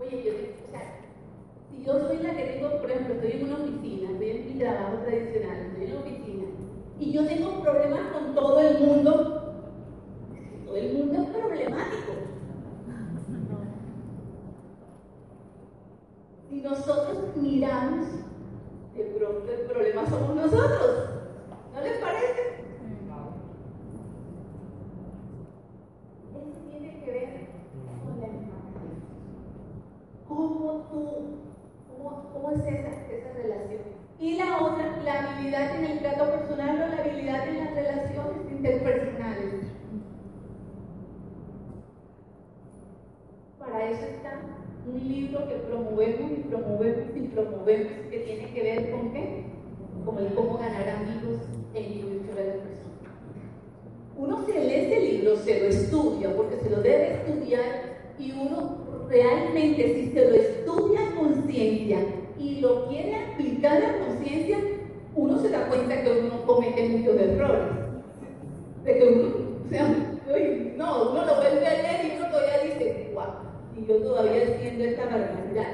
oye, 0.00 0.22
yo, 0.24 0.32
o 0.66 0.70
sea, 0.70 1.00
si 1.70 1.84
yo 1.84 1.98
soy 2.00 2.18
la 2.18 2.36
que 2.36 2.44
tengo, 2.44 2.80
por 2.80 2.90
ejemplo, 2.90 3.14
estoy 3.14 3.32
en 3.32 3.44
una 3.44 3.64
oficina, 3.64 4.10
estoy 4.10 4.30
en 4.30 4.46
mi 4.46 4.58
trabajo 4.58 4.96
tradicional, 5.04 5.56
estoy 5.58 5.84
en 5.84 5.94
la 5.94 6.00
oficina, 6.00 6.44
y 6.98 7.12
yo 7.12 7.26
tengo 7.26 7.62
problemas 7.62 8.12
con 8.12 8.34
todo 8.34 8.60
el 8.60 8.80
mundo, 8.80 9.12
todo 10.66 10.76
el 10.76 10.94
mundo 10.94 11.22
es 11.22 11.28
problemático. 11.28 12.12
Si 16.48 16.56
nosotros 16.68 17.34
miramos, 17.36 18.06
de 18.94 19.04
pronto 19.04 19.50
el 19.50 19.60
problema 19.60 20.06
somos 20.06 20.36
nosotros. 20.36 21.08
¿No 21.74 21.80
les 21.80 21.98
parece? 21.98 22.58
Eso 26.34 26.60
tiene 26.70 27.04
que 27.04 27.10
ver 27.10 27.28
con 28.04 28.20
la 28.20 28.26
empatía. 28.26 28.98
¿Cómo 30.28 30.72
tú, 30.90 31.04
cómo, 31.88 32.30
cómo 32.34 32.50
es 32.50 32.60
esa, 32.60 32.90
esa 33.12 33.32
relación? 33.32 33.80
Y 34.20 34.36
la 34.36 34.58
otra, 34.58 35.02
la 35.04 35.32
habilidad 35.32 35.76
en 35.76 35.84
el 35.86 35.98
trato 36.00 36.30
personal 36.32 36.82
o 36.82 36.88
la 36.94 37.02
habilidad 37.02 37.48
en 37.48 37.58
las 37.58 37.74
relaciones 37.74 38.50
interpersonales. 38.50 39.54
Para 43.58 43.90
eso 43.90 44.04
está 44.04 44.58
un 44.88 45.08
libro 45.08 45.46
que 45.48 45.54
promovemos 45.56 46.30
y 46.32 46.48
promovemos 46.48 47.16
y 47.16 47.20
promovemos 47.28 47.92
que 48.10 48.18
tiene 48.20 48.52
que 48.52 48.62
ver 48.62 48.90
con 48.90 49.12
qué? 49.12 49.44
Con 50.04 50.18
el 50.18 50.34
cómo 50.34 50.58
ganar 50.58 50.88
amigos 50.88 51.42
en 51.74 51.82
la 51.82 51.88
industria 51.88 52.34
de 52.34 52.46
la 52.46 52.62
persona. 52.62 52.88
Uno 54.16 54.46
se 54.46 54.64
lee 54.64 54.74
ese 54.74 55.00
libro, 55.00 55.36
se 55.36 55.60
lo 55.60 55.66
estudia, 55.66 56.34
porque 56.34 56.56
se 56.56 56.70
lo 56.70 56.80
debe 56.80 57.14
estudiar 57.14 58.14
y 58.18 58.32
uno 58.32 58.78
si 59.54 60.10
se 60.12 60.30
lo 60.30 60.34
estudia 60.34 61.00
a 61.00 61.14
conciencia 61.16 61.98
y 62.38 62.60
lo 62.60 62.88
quiere 62.88 63.16
aplicar 63.16 63.82
a 63.82 64.06
conciencia, 64.06 64.58
uno 65.14 65.38
se 65.38 65.50
da 65.50 65.68
cuenta 65.68 66.02
que 66.02 66.20
uno 66.20 66.46
comete 66.46 66.88
muchos 66.88 67.20
errores. 67.20 67.76
De 68.84 68.98
que 68.98 69.04
uno, 69.04 69.28
o 69.66 69.68
sea, 69.68 69.88
no, 70.76 71.10
uno 71.10 71.26
lo 71.26 71.36
vuelve 71.36 71.66
a 71.66 71.82
leer 71.82 72.06
y 72.06 72.18
uno 72.18 72.30
todavía 72.30 72.62
dice, 72.64 73.10
wow 73.14 73.48
y 73.78 73.86
yo 73.86 73.98
todavía 73.98 74.42
haciendo 74.42 74.84
esta 74.84 75.04
barbaridad. 75.04 75.72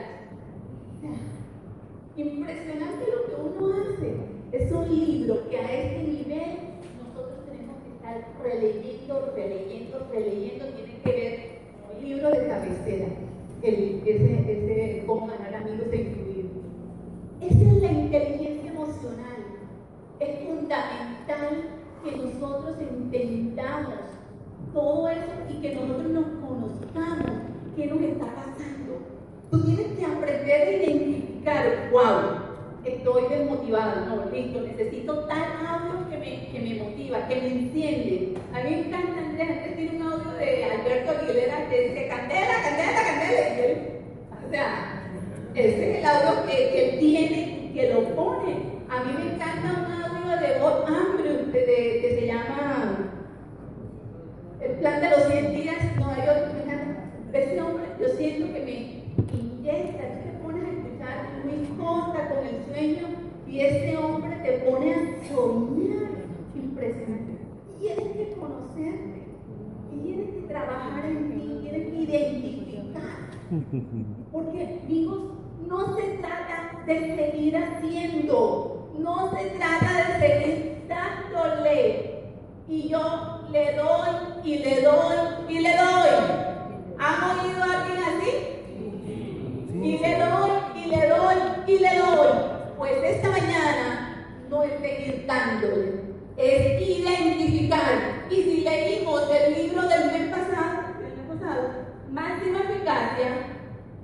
Impresionante 2.16 3.04
lo 3.10 3.26
que 3.26 3.34
uno 3.42 3.74
hace. 3.74 4.14
Es 4.52 4.70
un 4.70 4.88
libro 4.88 5.48
que 5.48 5.58
a 5.58 5.72
este 5.72 6.02
nivel 6.04 6.58
nosotros 7.02 7.44
tenemos 7.46 7.76
que 7.82 7.90
estar 7.96 8.24
releyendo, 8.42 9.32
releyendo, 9.34 10.06
releyendo. 10.12 10.64
Tiene 10.66 11.00
que 11.02 11.10
ver 11.10 11.38
con 11.82 11.96
el 11.96 12.04
libro 12.04 12.30
de 12.30 12.46
cabecera, 12.46 13.06
ese, 13.64 14.52
ese 14.52 15.06
cómo 15.06 15.26
ganar 15.26 15.54
amigos 15.54 15.86
e 15.92 15.96
incluir. 15.96 16.50
Esa 17.40 17.62
es 17.62 17.82
la 17.82 17.92
inteligencia 17.92 18.70
emocional. 18.70 19.40
Es 20.20 20.38
fundamental 20.46 21.64
que 22.02 22.16
nosotros 22.16 22.76
entendamos 22.80 23.94
todo 24.72 25.08
eso 25.08 25.32
y 25.50 25.60
que 25.60 25.74
nosotros 25.74 26.10
nos 26.10 26.26
conozcamos 26.46 27.32
qué 27.76 27.86
nos 27.86 28.00
está 28.00 28.26
pasando. 28.26 28.98
Tú 29.50 29.64
tienes 29.64 29.98
que 29.98 30.04
aprender 30.04 30.68
a 30.68 30.70
identificar, 30.70 31.90
wow, 31.92 32.43
estoy 32.84 33.28
desmotivada, 33.28 34.06
no, 34.06 34.30
listo, 34.30 34.60
necesito 34.60 35.24
tal 35.26 35.44
audio 35.66 36.08
que 36.10 36.18
me, 36.18 36.48
que 36.48 36.60
me 36.60 36.82
motiva, 36.82 37.26
que 37.28 37.36
me 37.36 37.48
enciende. 37.48 38.34
A 38.52 38.60
mí 38.60 38.70
me 38.70 38.80
encanta, 38.80 39.20
Andrea, 39.20 39.48
antes 39.52 39.76
tiene 39.76 39.96
un 39.96 40.02
audio 40.02 40.32
de 40.32 40.64
Alberto 40.64 41.12
Aguilera 41.12 41.68
que 41.68 41.80
dice, 41.88 42.08
candela, 42.08 42.54
candela, 42.62 43.02
candela, 43.04 43.56
y 43.56 43.60
él, 43.60 43.78
o 44.46 44.50
sea, 44.50 45.02
ese 45.54 45.90
es 45.90 45.98
el 45.98 46.04
audio 46.04 46.46
que, 46.46 46.52
que 46.52 46.90
él 46.90 46.98
tiene, 46.98 47.70
que 47.74 47.92
lo 47.92 48.02
pone. 48.14 48.74
A 48.88 49.02
mí 49.04 49.12
me 49.18 49.34
encanta 49.34 49.86
un 49.86 50.02
audio 50.02 50.40
de 50.40 50.58
Bob 50.60 50.84
Andrews, 50.86 51.52
que 51.52 52.16
se 52.20 52.26
llama 52.26 53.10
El 54.60 54.72
plan 54.72 55.00
de 55.00 55.10
los 55.10 55.24
100 55.24 55.54
días, 55.54 55.76
no 55.98 56.10
hay 56.10 56.28
otro, 56.28 56.52
me 56.54 56.62
encanta. 56.64 57.00
Ese 57.32 57.60
hombre, 57.60 57.86
yo 58.00 58.08
siento 58.16 58.52
que 58.52 58.60
me 58.60 59.36
inyecta, 59.36 60.04
muy 61.44 61.66
corta 61.78 62.28
con 62.28 62.46
el 62.46 62.64
sueño 62.66 63.08
y 63.46 63.60
este 63.60 63.96
hombre 63.96 64.36
te 64.36 64.52
pone 64.70 64.94
a 64.94 65.28
soñar. 65.28 66.10
Impresionante. 66.54 67.38
Tienes 67.78 68.16
que 68.16 68.36
conocerte, 68.38 69.26
tienes 69.90 70.30
que 70.30 70.40
trabajar 70.48 71.04
en 71.04 71.30
ti, 71.30 71.58
tienes 71.62 71.88
que 71.88 71.96
identificar. 71.96 73.30
Porque, 74.32 74.80
amigos, 74.82 75.22
no 75.68 75.96
se 75.96 76.02
trata 76.18 76.82
de 76.86 77.16
seguir 77.16 77.56
haciendo, 77.56 78.90
no 78.98 79.30
se 79.30 79.50
trata 79.50 80.18
de 80.18 80.20
seguir 80.20 80.86
dándole. 80.88 82.14
Y 82.68 82.88
yo 82.88 83.40
le 83.52 83.76
doy 83.76 84.10
y 84.44 84.58
le 84.58 84.82
doy 84.82 85.16
y 85.48 85.60
le 85.60 85.76
doy. 85.76 86.54
¿Han 86.98 87.38
oído 87.38 87.62
a 87.62 87.82
alguien 87.82 87.98
así? 88.04 88.30
Y 89.74 89.98
le 89.98 90.18
doy 90.18 90.43
Pues 92.84 93.02
esta 93.02 93.30
mañana 93.30 94.26
no 94.50 94.62
es 94.62 94.72
seguir 94.78 95.24
dándole, 95.26 96.02
es 96.36 96.82
identificar. 96.82 98.26
Y 98.28 98.34
si 98.34 98.60
leímos 98.60 99.22
el 99.30 99.54
libro 99.54 99.88
del 99.88 100.12
mes 100.12 100.28
pasado, 100.28 100.92
del 100.98 101.16
mes 101.16 101.40
pasado, 101.40 101.68
máxima 102.10 102.58
eficacia, 102.60 103.28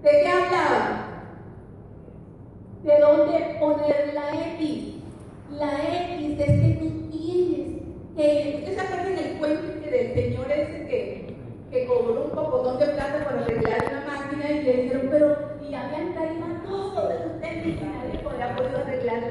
¿de 0.03 0.11
qué 0.11 0.27
hablaba? 0.27 1.09
De 2.83 3.01
dónde 3.01 3.57
poner 3.61 4.15
la 4.15 4.55
X. 4.55 4.95
La 5.59 5.73
X 6.17 6.41
es 6.41 6.47
que 6.47 6.79
tú 6.81 7.11
tienes 7.11 7.83
que. 8.17 8.65
¿Ustedes 8.67 8.89
se 8.89 9.23
del 9.23 9.39
cuento 9.39 9.91
del 9.91 10.15
señor 10.15 10.51
ese 10.51 10.87
que, 10.87 11.37
que 11.71 11.85
cobró 11.85 12.25
un 12.25 12.31
pocotón 12.31 12.79
de 12.79 12.87
plata 12.87 13.25
para 13.27 13.43
arreglar 13.43 13.85
una 13.91 14.07
máquina 14.07 14.51
y 14.51 14.63
le 14.63 14.73
dijeron, 14.73 15.09
pero 15.11 15.51
y 15.69 15.75
habían 15.75 16.15
traído 16.15 16.60
todos 17.01 17.15
y 17.43 17.79
nadie 17.81 18.19
podía 18.23 18.57
podido 18.57 18.79
arreglar 18.79 19.23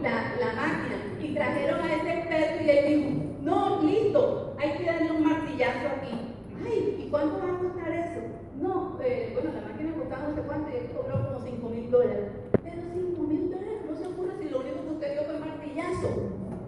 la, 0.00 0.36
la, 0.40 0.52
máquina. 0.52 0.96
Y 1.20 1.34
trajeron 1.34 1.80
a 1.80 1.94
ese 1.94 2.18
experto 2.18 2.64
y 2.64 2.70
él 2.70 2.86
dijo, 2.86 3.10
no, 3.42 3.82
listo, 3.82 4.54
hay 4.58 4.70
que 4.72 4.84
darle 4.84 5.12
un 5.12 5.24
martillazo 5.24 5.86
aquí. 5.96 6.34
Ay, 6.64 7.04
¿y 7.04 7.10
cuánto 7.10 7.38
va 7.38 7.54
a 7.54 7.58
costar 7.58 7.92
eso? 7.92 8.20
No, 8.60 8.98
eh, 9.02 9.30
bueno, 9.34 9.50
la 9.54 9.68
máquina 9.68 9.94
costaba 9.94 10.28
no 10.28 10.34
sé 10.34 10.42
cuánto 10.42 10.70
y 10.70 10.76
él 10.76 10.90
cobró 10.94 11.26
como 11.26 11.40
5 11.40 11.68
mil 11.68 11.90
dólares. 11.90 12.28
Pero 12.62 12.82
5 12.92 13.22
mil 13.22 13.50
dólares 13.50 13.78
no 13.88 13.96
se 13.96 14.06
ocurre 14.06 14.32
si 14.40 14.48
lo 14.48 14.60
único 14.60 14.82
que 14.82 14.92
usted 14.92 15.12
dio 15.12 15.22
fue 15.24 15.38
martillazo. 15.38 16.08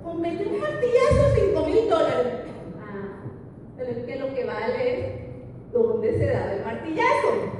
Con 0.02 0.20
meter 0.20 0.48
un 0.48 0.60
martillazo, 0.60 1.22
5 1.34 1.66
mil 1.66 1.90
dólares. 1.90 2.26
Ah, 2.80 3.22
pero 3.76 3.90
es 3.90 3.98
que 3.98 4.16
lo 4.16 4.34
que 4.34 4.44
vale 4.44 5.00
es 5.00 5.72
dónde 5.72 6.18
se 6.18 6.26
da 6.26 6.54
el 6.54 6.64
martillazo 6.64 7.58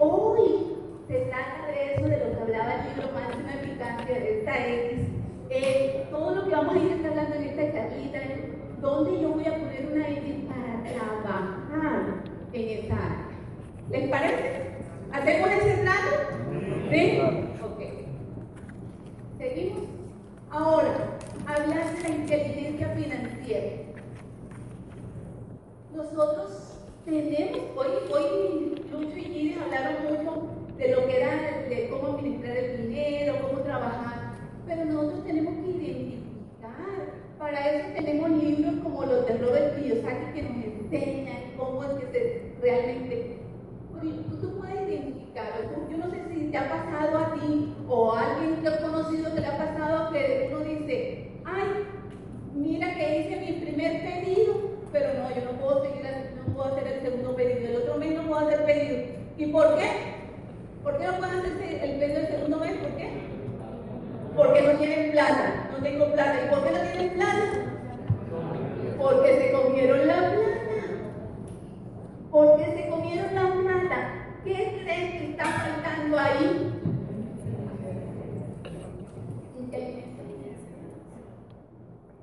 hoy 0.00 0.79
se 1.10 1.18
trata 1.22 1.66
de 1.66 1.94
eso, 1.94 2.04
de 2.04 2.18
lo 2.18 2.36
que 2.36 2.40
hablaba 2.40 2.72
el 2.72 2.94
libro 2.94 3.10
Máxima 3.12 3.54
Eficacia, 3.54 4.14
de 4.14 4.38
esta 4.38 4.68
X. 4.68 4.98
Eh, 5.50 6.06
todo 6.08 6.36
lo 6.36 6.44
que 6.44 6.50
vamos 6.50 6.76
a 6.76 6.78
ir 6.78 7.04
hablando 7.04 7.34
en 7.34 7.42
esta 7.42 7.72
charlita 7.72 8.18
es 8.18 8.80
dónde 8.80 9.20
yo 9.20 9.30
voy 9.30 9.44
a 9.44 9.58
poner 9.58 9.88
una 9.90 10.08
X 10.08 10.34
para 10.46 10.84
trabajar 10.84 12.22
en 12.52 12.78
esa 12.78 12.94
área. 12.94 13.26
¿Les 13.90 14.08
parece? 14.08 14.70
¿Hacemos 15.10 15.50
ese 15.50 15.82
trato? 15.82 16.16
¿Sí? 16.90 17.20
Ok. 17.60 17.80
Seguimos. 19.38 19.82
Ahora, 20.50 21.18
hablar 21.44 21.92
de 21.92 22.02
la 22.02 22.08
inteligencia 22.08 22.88
financiera. 22.90 23.70
Nosotros 25.92 26.78
tenemos, 27.04 27.62
hoy, 27.74 27.88
hoy 28.12 28.84
Lucho 28.92 29.16
y 29.16 29.22
Gide 29.24 29.60
hablaron 29.60 30.04
mucho 30.04 30.60
de 30.80 30.88
lo 30.88 31.06
que 31.06 31.16
era, 31.20 31.66
de 31.68 31.88
administrar 32.10 32.56
el 32.56 32.88
dinero, 32.88 33.34
cómo 33.42 33.62
trabajar, 33.62 34.34
pero 34.66 34.84
nosotros 34.84 35.24
tenemos 35.24 35.54
que 35.54 35.70
identificar. 35.70 36.20
Para 37.38 37.70
eso 37.70 37.88
tenemos 37.94 38.30
libros 38.30 38.74
como 38.82 39.04
los 39.04 39.26
de 39.26 39.38
Robert 39.38 39.76
Kiyosaki 39.76 40.32
que 40.34 40.42
nos 40.42 40.64
enseñan 40.64 41.56
cómo 41.56 41.84
es 41.84 41.90
que 41.94 42.06
se 42.12 42.52
realmente... 42.60 43.36
Tú, 44.00 44.36
tú 44.40 44.58
puedes 44.58 44.88
identificar, 44.88 45.44
yo 45.90 45.98
no 45.98 46.10
sé 46.10 46.22
si 46.32 46.46
te 46.46 46.56
ha 46.56 46.70
pasado 46.70 47.18
a 47.18 47.34
ti 47.34 47.74
o 47.86 48.12
a 48.12 48.34
alguien 48.34 48.62
que 48.62 48.68
has 48.68 48.78
conocido 48.78 49.34
que 49.34 49.40
le 49.40 49.46
ha 49.46 49.58
pasado 49.58 50.10
que 50.10 50.50
uno 50.50 50.64
dice, 50.64 51.32
ay, 51.44 51.84
mira 52.54 52.94
que 52.94 53.20
hice 53.20 53.40
mi 53.40 53.60
primer 53.60 54.00
pedido, 54.00 54.54
pero 54.90 55.08
no, 55.14 55.28
yo 55.34 55.52
no 55.52 55.60
puedo 55.60 55.84
seguir 55.84 56.06
haciendo 56.06 56.30
puedo 56.60 56.74
hacer 56.74 56.92
el 56.92 57.00
segundo 57.02 57.36
pedido, 57.36 57.68
el 57.70 57.76
otro 57.76 57.96
mes 57.96 58.14
no 58.14 58.22
puedo 58.22 58.46
hacer 58.46 58.64
pedido. 58.64 59.02
¿Y 59.38 59.46
por 59.46 59.76
qué? 59.76 60.19
¿Por 60.82 60.98
qué 60.98 61.06
no 61.06 61.16
puedo 61.18 61.32
hacer 61.32 61.80
el 61.82 61.98
pedido 61.98 62.20
del 62.20 62.28
segundo 62.28 62.58
mes? 62.58 62.76
¿Por 62.78 62.96
qué? 62.96 63.10
Porque 64.36 64.62
no 64.62 64.78
tienen 64.78 65.10
plata, 65.12 65.68
no 65.72 65.82
tengo 65.82 66.12
plata. 66.12 66.44
¿Y 66.44 66.48
por 66.48 66.64
qué 66.64 66.70
no 66.70 66.90
tienen 66.90 67.10
plata? 67.14 67.70
Porque 68.98 69.38
se 69.38 69.52
comieron 69.52 70.06
la 70.06 70.16
plata. 70.16 70.40
Porque 72.30 72.64
se 72.64 72.88
comieron 72.88 73.34
la 73.34 73.52
plata. 73.52 74.14
¿Qué 74.44 74.80
crees 74.82 75.10
que 75.12 75.30
está 75.30 75.44
faltando 75.44 76.18
ahí? 76.18 76.80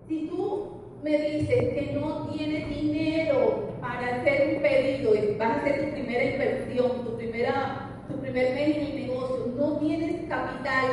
Si 0.07 0.27
tú 0.27 0.67
me 1.03 1.11
dices 1.11 1.73
que 1.73 1.91
no 1.93 2.27
tienes 2.29 2.69
dinero 2.69 3.75
para 3.81 4.15
hacer 4.15 4.55
un 4.55 4.61
pedido 4.61 5.11
vas 5.37 5.49
a 5.49 5.55
hacer 5.61 5.85
tu 5.85 5.91
primera 5.91 6.23
inversión, 6.23 7.05
tu, 7.05 7.17
primera, 7.17 7.86
tu 8.07 8.17
primer 8.19 8.53
mes 8.53 8.77
en 8.77 8.85
el 8.85 9.07
negocio, 9.07 9.53
no 9.57 9.77
tienes 9.77 10.27
capital, 10.29 10.85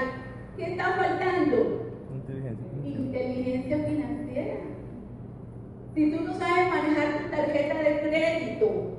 ¿qué 0.57 0.73
está 0.73 0.93
faltando? 0.95 1.93
Inteligencia. 2.15 2.67
Inteligencia 2.85 3.79
financiera. 3.79 4.55
Si 5.95 6.11
tú 6.11 6.25
no 6.25 6.35
sabes 6.35 6.69
manejar 6.71 7.23
tu 7.23 7.31
tarjeta 7.31 7.79
de 7.79 8.01
crédito, 8.01 8.99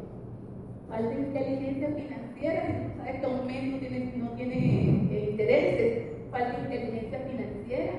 falta 0.87 1.13
inteligencia 1.13 1.89
financiera. 1.89 2.65
Si 2.67 2.73
tú 2.73 2.97
sabes 2.97 3.21
que 3.21 3.27
un 3.27 3.47
mes 3.47 3.63
no 3.63 3.77
tiene, 3.79 4.13
no 4.15 4.29
tiene 4.31 4.55
eh, 5.11 5.27
intereses, 5.31 6.03
falta 6.31 6.59
inteligencia 6.59 7.19
financiera. 7.19 7.93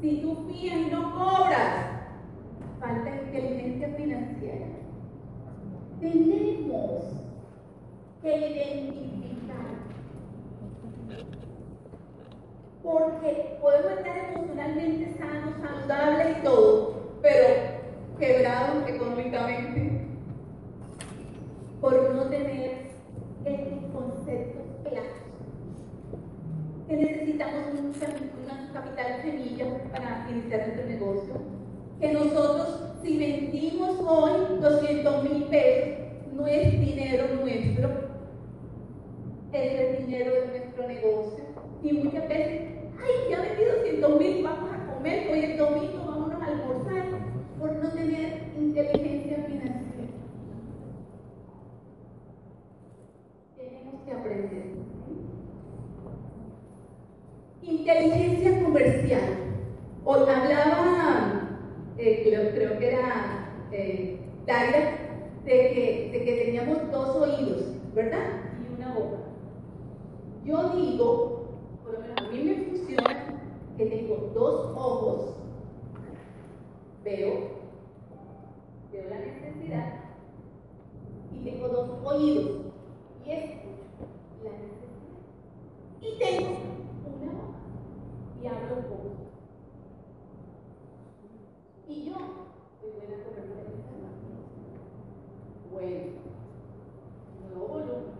Si 0.00 0.16
tú 0.22 0.46
fías 0.48 0.76
y 0.76 0.90
no 0.90 1.14
cobras, 1.14 1.86
falta 2.80 3.10
inteligencia 3.26 3.88
financiera. 3.96 4.66
Tenemos 6.00 7.25
que 8.22 8.36
identificar. 8.36 9.66
Porque 12.82 13.58
podemos 13.60 13.92
estar 13.92 14.16
emocionalmente 14.34 15.18
sanos, 15.18 15.54
saludables 15.60 16.38
y 16.38 16.42
todo, 16.42 17.18
pero 17.22 17.54
quebrados 18.18 18.88
económicamente 18.88 20.06
por 21.80 22.14
no 22.14 22.22
tener 22.24 22.90
estos 23.44 23.90
conceptos 23.92 24.62
claros. 24.84 25.12
Que 26.88 26.96
necesitamos 26.96 27.78
un, 27.78 27.92
capital 28.72 29.22
semilla 29.22 29.66
para 29.90 30.28
iniciar 30.30 30.66
nuestro 30.66 30.86
negocio 30.86 31.34
que 31.98 32.12
nosotros 32.12 32.80
si 33.02 33.16
vendimos 33.16 33.96
hoy 34.06 34.58
200 34.60 35.22
mil 35.24 35.44
pesos, 35.44 36.05
no 36.36 36.46
es 36.46 36.72
dinero 36.80 37.24
nuestro, 37.40 37.90
es 39.52 39.80
el 39.80 40.06
dinero 40.06 40.32
de 40.32 40.46
nuestro 40.46 40.86
negocio. 40.86 41.44
Y 41.82 41.92
muchas 41.92 42.28
veces, 42.28 42.60
ay, 42.98 43.30
ya 43.30 43.40
vendí 43.40 43.64
200 43.64 44.18
mil, 44.20 44.44
vamos 44.44 44.70
a 44.70 44.94
comer, 44.94 45.28
hoy 45.30 45.40
es 45.40 45.58
domingo, 45.58 46.04
vámonos 46.06 46.42
a 46.42 46.46
almorzar, 46.46 47.04
por 47.58 47.72
no 47.72 47.90
tener 47.90 48.42
inteligencia 48.58 49.44
financiera. 49.46 50.08
Tenemos 53.56 54.02
que 54.04 54.12
aprender. 54.12 54.66
Inteligencia 57.62 58.62
comercial. 58.62 59.22
Hoy 60.04 60.20
hablaba 60.20 61.46
eh, 61.98 62.52
creo, 62.52 62.78
que 62.78 62.88
era 62.88 63.48
eh, 63.72 64.18
de 65.46 65.72
que, 65.72 66.10
de 66.12 66.24
que 66.24 66.44
teníamos 66.44 66.90
dos 66.90 67.16
oídos, 67.16 67.62
¿verdad? 67.94 68.42
Y 68.60 68.74
una 68.74 68.94
boca. 68.94 69.18
Yo 70.44 70.70
digo, 70.70 71.44
por 71.84 71.94
lo 71.94 72.00
menos 72.00 72.16
a 72.18 72.30
mí 72.30 72.42
me 72.42 72.64
funciona, 72.64 73.38
que 73.76 73.86
tengo 73.86 74.32
dos 74.34 74.76
ojos, 74.76 75.36
veo, 77.04 77.32
veo 78.90 79.08
la 79.08 79.18
necesidad, 79.20 80.00
y 81.32 81.44
tengo 81.44 81.68
dos 81.68 81.90
oídos, 82.04 82.50
y 83.24 83.30
escucho 83.30 84.08
la 84.42 84.50
necesidad. 84.50 85.06
Y 86.00 86.18
tengo 86.18 86.56
una 87.22 87.32
boca, 87.32 87.58
y 88.42 88.46
hablo 88.48 88.76
un 88.78 88.84
poco. 88.84 89.10
Y 91.86 92.04
yo 92.06 92.14
soy 92.80 92.90
buena 92.98 93.22
conversación. 93.22 93.95
Bueno, 95.76 96.00
no. 97.54 98.16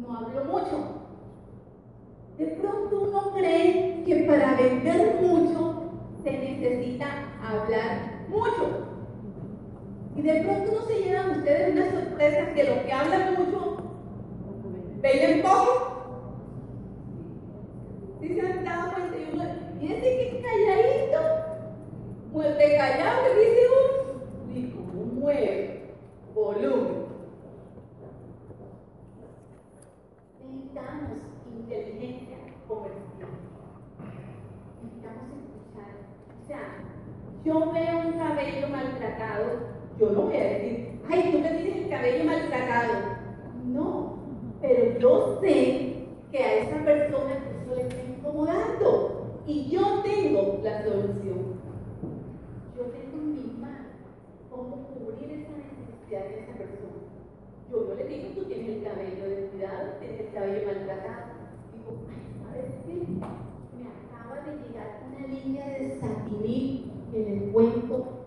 No 0.00 0.16
hablo 0.16 0.44
mucho. 0.44 0.76
De 2.38 2.46
pronto 2.46 3.02
uno 3.02 3.32
cree 3.34 4.02
que 4.06 4.24
para 4.24 4.54
vender 4.54 5.18
mucho 5.20 5.90
se 6.22 6.30
necesita 6.30 7.06
hablar 7.46 8.24
mucho. 8.30 8.86
Y 10.16 10.22
de 10.22 10.40
pronto 10.42 10.72
uno 10.72 10.82
se 10.86 11.02
llevan 11.02 11.38
ustedes 11.38 11.74
una 11.74 11.90
sorpresa 11.90 12.54
que 12.54 12.64
los 12.64 12.78
que 12.78 12.92
hablan 12.92 13.34
mucho 13.34 13.76
venden 15.02 15.42
poco. 15.42 15.98
¿Sí 18.22 18.28
se 18.28 18.40
han 18.40 18.64
dado 18.64 18.92
cuenta? 18.92 19.16
Y, 19.18 19.30
uno, 19.34 19.44
ese 19.82 20.00
que 20.00 20.42
calladito, 20.42 21.20
muerde 22.32 22.76
callado, 22.76 23.22
que 23.24 23.40
dice 23.40 23.67
volumen. 26.34 27.04
Necesitamos 30.40 31.18
inteligencia 31.52 32.38
comercial. 32.66 33.32
Necesitamos 34.82 35.28
escuchar. 35.36 35.90
O 36.40 36.46
sea, 36.46 36.62
yo 37.44 37.72
veo 37.72 37.98
un 38.06 38.18
cabello 38.18 38.68
maltratado, 38.68 39.44
yo 40.00 40.10
no 40.10 40.22
voy 40.22 40.36
a 40.36 40.44
decir, 40.44 41.00
ay, 41.10 41.30
tú 41.32 41.38
me 41.40 41.50
tienes 41.50 41.76
el 41.76 41.90
cabello 41.90 42.24
maltratado. 42.24 42.94
No, 43.66 44.18
pero 44.62 44.98
yo 44.98 45.38
sé 45.42 46.06
que 46.30 46.38
a 46.38 46.54
esa 46.62 46.84
persona 46.84 47.34
eso 47.34 47.74
le 47.74 47.82
está 47.82 48.02
incomodando 48.02 49.42
y 49.46 49.68
yo 49.68 50.02
tengo 50.02 50.60
la 50.62 50.82
solución. 50.84 51.58
Yo 52.76 52.84
tengo 52.84 53.18
en 53.18 53.34
mi 53.34 53.60
mano 53.60 53.88
cómo 54.58 54.88
cubrir 54.90 55.30
esa 55.38 55.54
necesidad 55.54 56.26
de 56.26 56.40
esa 56.42 56.52
persona. 56.58 57.06
Yo 57.70 57.86
no 57.86 57.94
le 57.94 58.04
digo, 58.08 58.28
tú 58.34 58.44
tienes 58.46 58.68
el 58.68 58.82
cabello 58.82 59.30
descuidado, 59.30 59.94
tienes 60.00 60.20
el 60.20 60.32
cabello 60.34 60.66
maltratado. 60.66 61.38
Digo, 61.72 61.90
ay, 62.10 62.20
¿sabes 62.42 62.66
qué? 62.82 62.94
Me 63.78 63.86
acaba 63.86 64.42
de 64.42 64.58
llegar 64.66 64.88
una 65.06 65.26
línea 65.28 65.66
de 65.78 66.00
satinil 66.00 66.90
en 67.14 67.26
el 67.28 67.52
cuento. 67.52 68.26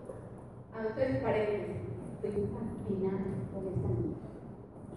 A 0.74 0.88
ustedes 0.88 1.22
paréntesis, 1.22 1.84
estoy 2.24 2.48
fascinada 2.48 3.28
con 3.52 3.68
esa 3.68 3.90
línea. 3.92 4.24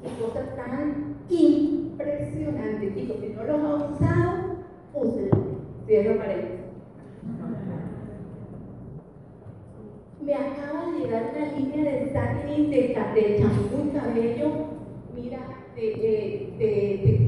Qué 0.03 0.09
cosa 0.23 0.55
tan 0.55 1.17
impresionante, 1.29 2.95
chicos, 2.95 3.17
que 3.17 3.31
no 3.31 3.43
los 3.43 3.61
ha 3.61 3.91
usado, 3.91 4.57
úsenlo. 4.95 5.45
Cierro 5.87 6.17
paréntesis. 6.17 6.65
me 10.25 10.35
acaba 10.35 10.74
llegar 11.05 11.33
una 11.35 11.53
línea 11.53 11.93
de 11.93 12.13
satin 12.13 12.71
de, 12.71 12.95
champú 13.39 13.93
cabello. 13.93 14.53
Mira, 15.15 15.39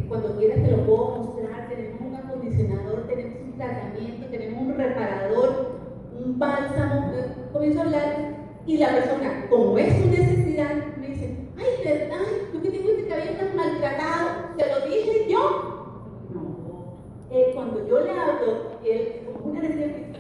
cuando 0.09 0.37
quieras 0.39 0.63
te 0.63 0.71
lo 0.71 0.87
puedo 0.87 1.17
mostrar. 1.17 1.69
Tenemos 1.69 2.01
un 2.01 2.15
acondicionador, 2.15 3.07
tenemos 3.07 3.37
un 3.45 3.53
tratamiento, 3.57 4.27
tenemos 4.31 4.63
un 4.63 4.75
reparador, 4.77 5.81
un 6.19 6.39
bálsamo. 6.39 7.13
Comienzo 7.53 7.81
a 7.81 7.85
hablar 7.85 8.37
y 8.67 8.79
la 8.79 8.89
persona, 8.89 9.47
como 9.49 9.79
es 9.79 10.03
su 10.03 10.09
necesidad, 10.09 10.75
me 10.99 11.09
dice, 11.09 11.37
ay, 11.57 11.85
¿verdad? 11.85 12.17
Tú 12.53 12.61
que 12.63 12.71
tengo 12.71 12.91
este 12.91 13.07
cabello 13.07 13.33
tan 13.39 13.57
maltratado, 13.57 14.57
¿te 14.57 14.67
lo 14.67 14.87
dije 14.87 15.27
yo? 15.29 16.03
No. 16.35 16.97
Eh, 17.31 17.53
cuando 17.55 17.87
yo 17.87 18.01
le 18.01 18.11
hablo, 18.11 18.79
él, 18.85 19.23
como 19.25 19.51
una 19.51 19.61
necesidad, 19.61 20.17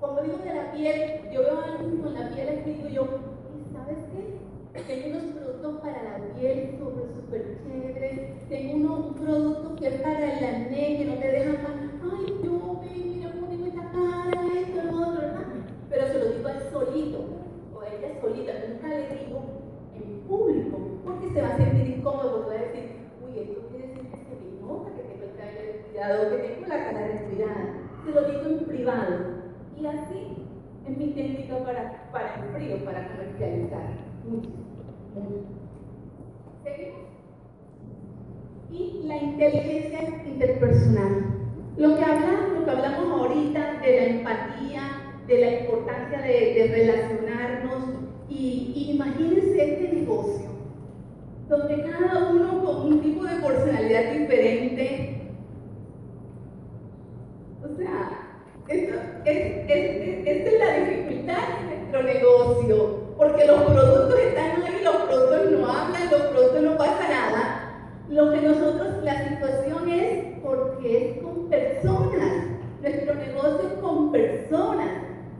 como 0.00 0.22
digo 0.22 0.38
de 0.38 0.54
la 0.54 0.72
piel, 0.72 1.19
con 1.60 2.14
la 2.14 2.30
piel 2.30 2.62
y 2.64 2.70
digo 2.70 2.88
yo, 2.88 3.06
¿sabes 3.72 3.98
qué? 4.12 4.82
Tengo 4.86 5.18
unos 5.18 5.34
productos 5.34 5.80
para 5.82 6.02
la 6.02 6.34
piel 6.34 6.78
súper, 6.78 7.04
súper 7.14 7.58
chéveres. 7.62 8.48
Tengo 8.48 8.76
uno, 8.76 8.96
un 8.96 9.14
producto 9.14 9.76
que 9.76 9.88
es 9.88 10.00
para 10.00 10.38
el 10.38 10.44
acné, 10.44 10.98
que 10.98 11.04
no 11.04 11.14
te 11.14 11.28
deja 11.28 11.52
más. 11.52 11.76
Ay, 12.02 12.40
yo, 12.42 12.80
mira, 12.82 13.32
poneme 13.32 13.68
esta 13.68 13.82
cara, 13.92 14.40
esto, 14.58 14.82
lo 14.84 15.08
otro, 15.08 15.20
¿verdad? 15.20 15.46
Pero 15.90 16.06
se 16.06 16.18
lo 16.18 16.24
digo 16.30 16.48
a 16.48 16.52
él 16.52 16.62
solito, 16.72 17.18
o 17.74 17.80
a 17.80 17.88
ella 17.88 18.20
solita. 18.20 18.52
Nunca 18.68 18.88
le 18.88 19.24
digo 19.24 19.42
en 19.94 20.20
público, 20.26 20.78
porque 21.04 21.30
se 21.30 21.42
va 21.42 21.48
a 21.48 21.56
sentir 21.56 21.98
incómodo, 21.98 22.36
porque 22.36 22.56
va 22.56 22.60
a 22.60 22.64
decir, 22.64 22.90
uy, 23.22 23.38
esto 23.38 23.68
quiere 23.68 23.88
decir 23.88 24.10
que 24.10 24.34
me 24.40 24.66
nota 24.66 24.90
que 24.96 25.02
tengo 25.02 25.24
el 25.24 25.36
cabello 25.36 25.72
descuidado, 25.72 26.30
que 26.30 26.48
tengo 26.48 26.66
la 26.68 26.84
cara 26.84 27.08
descuidada. 27.08 27.64
Se 28.04 28.10
lo 28.12 28.22
digo 28.24 28.42
en 28.46 28.64
privado. 28.64 29.40
Y 29.78 29.86
así 29.86 30.49
es 30.88 30.98
mi 30.98 31.08
técnica 31.08 31.58
para, 31.58 32.10
para 32.12 32.34
el 32.34 32.54
frío, 32.54 32.84
para 32.84 33.08
comercializar. 33.08 33.98
¿Seguimos? 36.64 37.00
Y 38.70 39.02
la 39.06 39.16
inteligencia 39.16 40.00
interpersonal. 40.26 41.26
Lo 41.76 41.96
que 41.96 42.04
hablamos, 42.04 42.58
lo 42.58 42.64
que 42.64 42.70
hablamos 42.70 43.20
ahorita 43.20 43.80
de 43.80 43.96
la 43.96 44.06
empatía, 44.06 44.82
de 45.26 45.40
la 45.40 45.60
importancia 45.60 46.18
de, 46.20 46.54
de 46.54 46.68
relacionarnos. 46.68 47.84
Y, 48.28 48.92
imagínense 48.94 49.74
este 49.74 49.94
negocio, 49.94 50.50
donde 51.48 51.82
cada 51.82 52.30
uno 52.30 52.64
con 52.64 52.92
un 52.92 53.00
tipo 53.00 53.24
de 53.24 53.36
personalidad 53.36 54.12
diferente. 54.12 55.20
O 57.64 57.76
sea, 57.76 58.20
esta 58.68 59.22
es, 59.24 60.58
la 60.58 60.78
dificultad 60.78 61.58
de 61.58 61.76
nuestro 61.76 62.02
negocio, 62.04 63.14
porque 63.16 63.39
los 63.50 63.62
productos 63.64 64.18
están 64.20 64.62
ahí, 64.62 64.82
los 64.84 64.96
productos 64.96 65.50
no 65.50 65.66
hablan, 65.66 66.10
los 66.10 66.22
productos 66.22 66.62
no 66.62 66.76
pasa 66.76 67.08
nada. 67.08 67.84
Lo 68.08 68.30
que 68.30 68.42
nosotros, 68.42 69.02
la 69.02 69.28
situación 69.28 69.88
es 69.88 70.38
porque 70.42 70.96
es 70.96 71.22
con 71.22 71.48
personas. 71.48 72.46
Nuestro 72.80 73.14
negocio 73.14 73.60
es 73.68 73.82
con 73.82 74.12
personas. 74.12 74.90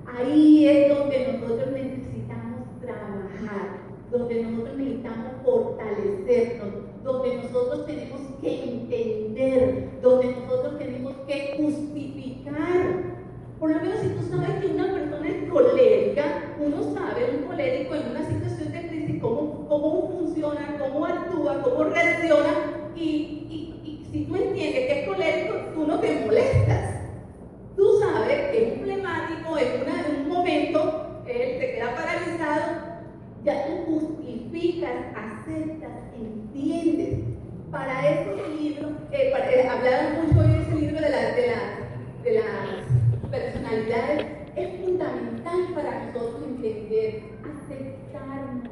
Ahí 0.06 0.68
es 0.68 0.96
donde 0.96 1.32
nosotros 1.32 1.68
necesitamos 1.72 2.80
trabajar, 2.80 3.78
donde 4.10 4.42
nosotros 4.42 4.76
necesitamos 4.76 5.26
fortalecernos, 5.44 6.68
donde 7.04 7.36
nosotros 7.36 7.86
tenemos 7.86 8.20
que 8.40 8.64
entender, 8.64 9.88
donde 10.02 10.34
nosotros 10.34 10.78
tenemos 10.78 11.14
que 11.26 11.54
justificar 11.56 13.10
por 13.60 13.70
lo 13.70 13.78
menos 13.78 14.00
si 14.00 14.08
tú 14.08 14.22
sabes 14.30 14.58
que 14.58 14.68
una 14.68 14.90
persona 14.90 15.28
es 15.28 15.50
colérica, 15.50 15.99
uno 16.60 16.82
sabe, 16.94 17.38
un 17.38 17.44
colérico 17.44 17.94
en 17.94 18.10
una 18.10 18.26
situación 18.26 18.72
de 18.72 18.88
crisis, 18.88 19.20
cómo, 19.20 19.66
cómo 19.66 20.10
funciona, 20.10 20.76
cómo 20.78 21.06
actúa, 21.06 21.62
cómo 21.62 21.84
reacciona. 21.84 22.92
Y, 22.94 23.36
si 24.12 24.24
tú 24.24 24.34
entiendes 24.34 24.86
que 24.86 25.00
es 25.00 25.08
colérico, 25.08 25.54
tú 25.72 25.86
no 25.86 26.00
te 26.00 26.20
molestas. 26.26 27.04
Tú 27.76 28.00
sabes 28.00 28.50
que 28.50 28.62
es 28.62 28.72
un 28.72 28.78
problemático, 28.80 29.56
en, 29.56 30.22
un 30.22 30.28
momento, 30.28 31.22
él 31.26 31.58
te 31.60 31.74
queda 31.74 31.94
paralizado, 31.94 32.72
ya 33.44 33.66
tú 33.66 33.84
justificas, 33.86 34.90
aceptas, 35.14 35.92
entiendes. 36.14 37.20
Para 37.70 38.00
ese 38.10 38.48
libro, 38.60 38.88
eh, 39.12 39.30
para, 39.30 39.52
eh, 39.52 39.68
hablaron 39.68 40.26
mucho 40.26 40.40
hoy 40.40 40.48
de 40.48 40.62
ese 40.62 40.74
libro 40.74 41.00
de, 41.00 41.08
la, 41.08 41.20
de, 41.36 41.46
la, 41.46 42.24
de 42.24 42.32
las 42.32 42.89
para 45.74 46.06
nosotros 46.06 46.42
entender, 46.46 47.22
aceptarnos, 47.44 48.70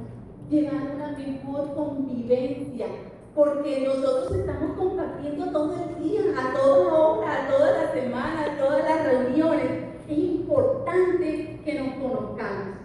llegar 0.51 0.75
a 0.75 0.95
una 0.95 1.19
mejor 1.19 1.75
convivencia, 1.75 2.87
porque 3.35 3.85
nosotros 3.87 4.35
estamos 4.35 4.77
compartiendo 4.77 5.51
todo 5.53 5.75
el 5.75 6.03
día, 6.03 6.23
a 6.37 6.55
toda 6.55 6.95
hora, 6.95 7.45
a 7.45 7.49
toda 7.49 7.85
la 7.85 7.93
semana, 7.93 8.45
a 8.45 8.59
todas 8.59 8.85
las 8.85 9.07
reuniones. 9.07 9.71
Es 10.09 10.19
importante 10.19 11.61
que 11.65 11.75
nos 11.81 11.95
conozcamos, 11.95 12.79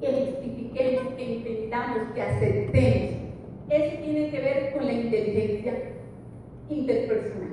que 0.00 0.32
justifiquemos, 0.32 1.14
que 1.14 1.36
entendamos, 1.36 2.12
que 2.14 2.22
aceptemos. 2.22 3.20
Eso 3.68 4.02
tiene 4.02 4.30
que 4.30 4.40
ver 4.40 4.72
con 4.72 4.86
la 4.86 4.92
inteligencia 4.92 5.74
interpersonal. 6.68 7.50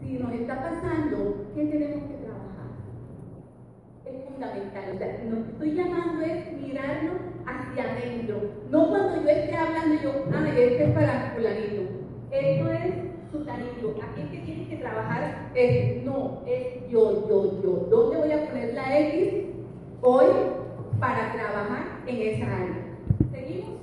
Si 0.00 0.12
nos 0.12 0.32
está 0.32 0.62
pasando, 0.62 1.46
¿qué 1.54 1.66
tenemos 1.66 2.08
que 2.08 2.19
fundamental. 4.40 4.94
O 4.94 4.98
que 5.44 5.50
estoy 5.50 5.74
llamando 5.74 6.22
es 6.22 6.52
mirarnos 6.60 7.16
hacia 7.46 7.84
adentro. 7.92 8.40
No 8.70 8.88
cuando 8.88 9.22
yo 9.22 9.28
esté 9.28 9.56
hablando 9.56 10.02
yo, 10.02 10.24
ah, 10.32 10.48
este 10.48 10.84
es 10.84 10.90
para 10.92 11.32
fulanito. 11.34 11.82
Esto 12.30 12.72
es 12.72 12.94
sutanito. 13.30 13.94
Aquí 14.02 14.22
es 14.22 14.30
que 14.30 14.38
tienes 14.38 14.68
que 14.68 14.76
trabajar 14.76 15.50
es, 15.54 16.02
no, 16.04 16.42
es 16.46 16.88
yo, 16.90 17.28
yo, 17.28 17.62
yo. 17.62 17.70
¿Dónde 17.90 18.18
voy 18.18 18.32
a 18.32 18.46
poner 18.46 18.74
la 18.74 18.98
X 18.98 19.44
hoy 20.00 20.26
para 20.98 21.32
trabajar 21.32 22.00
en 22.06 22.16
esa 22.16 22.46
área? 22.46 22.96
¿Seguimos? 23.30 23.80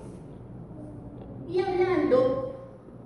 Y 1.50 1.60
hablando 1.62 2.56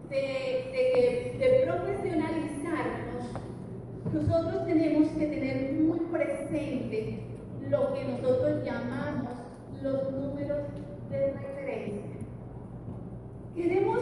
de 0.10 1.66
profesionalizarnos, 1.66 3.34
nosotros 4.14 4.66
tenemos 4.66 5.10
que 5.10 5.26
tener 5.28 5.74
muy 5.74 6.00
presente 6.12 7.31
lo 7.72 7.94
que 7.94 8.04
nosotros 8.04 8.66
llamamos 8.66 9.32
los 9.82 10.12
números 10.12 10.60
de 11.10 11.34
referencia. 11.34 12.20
Queremos, 13.56 14.00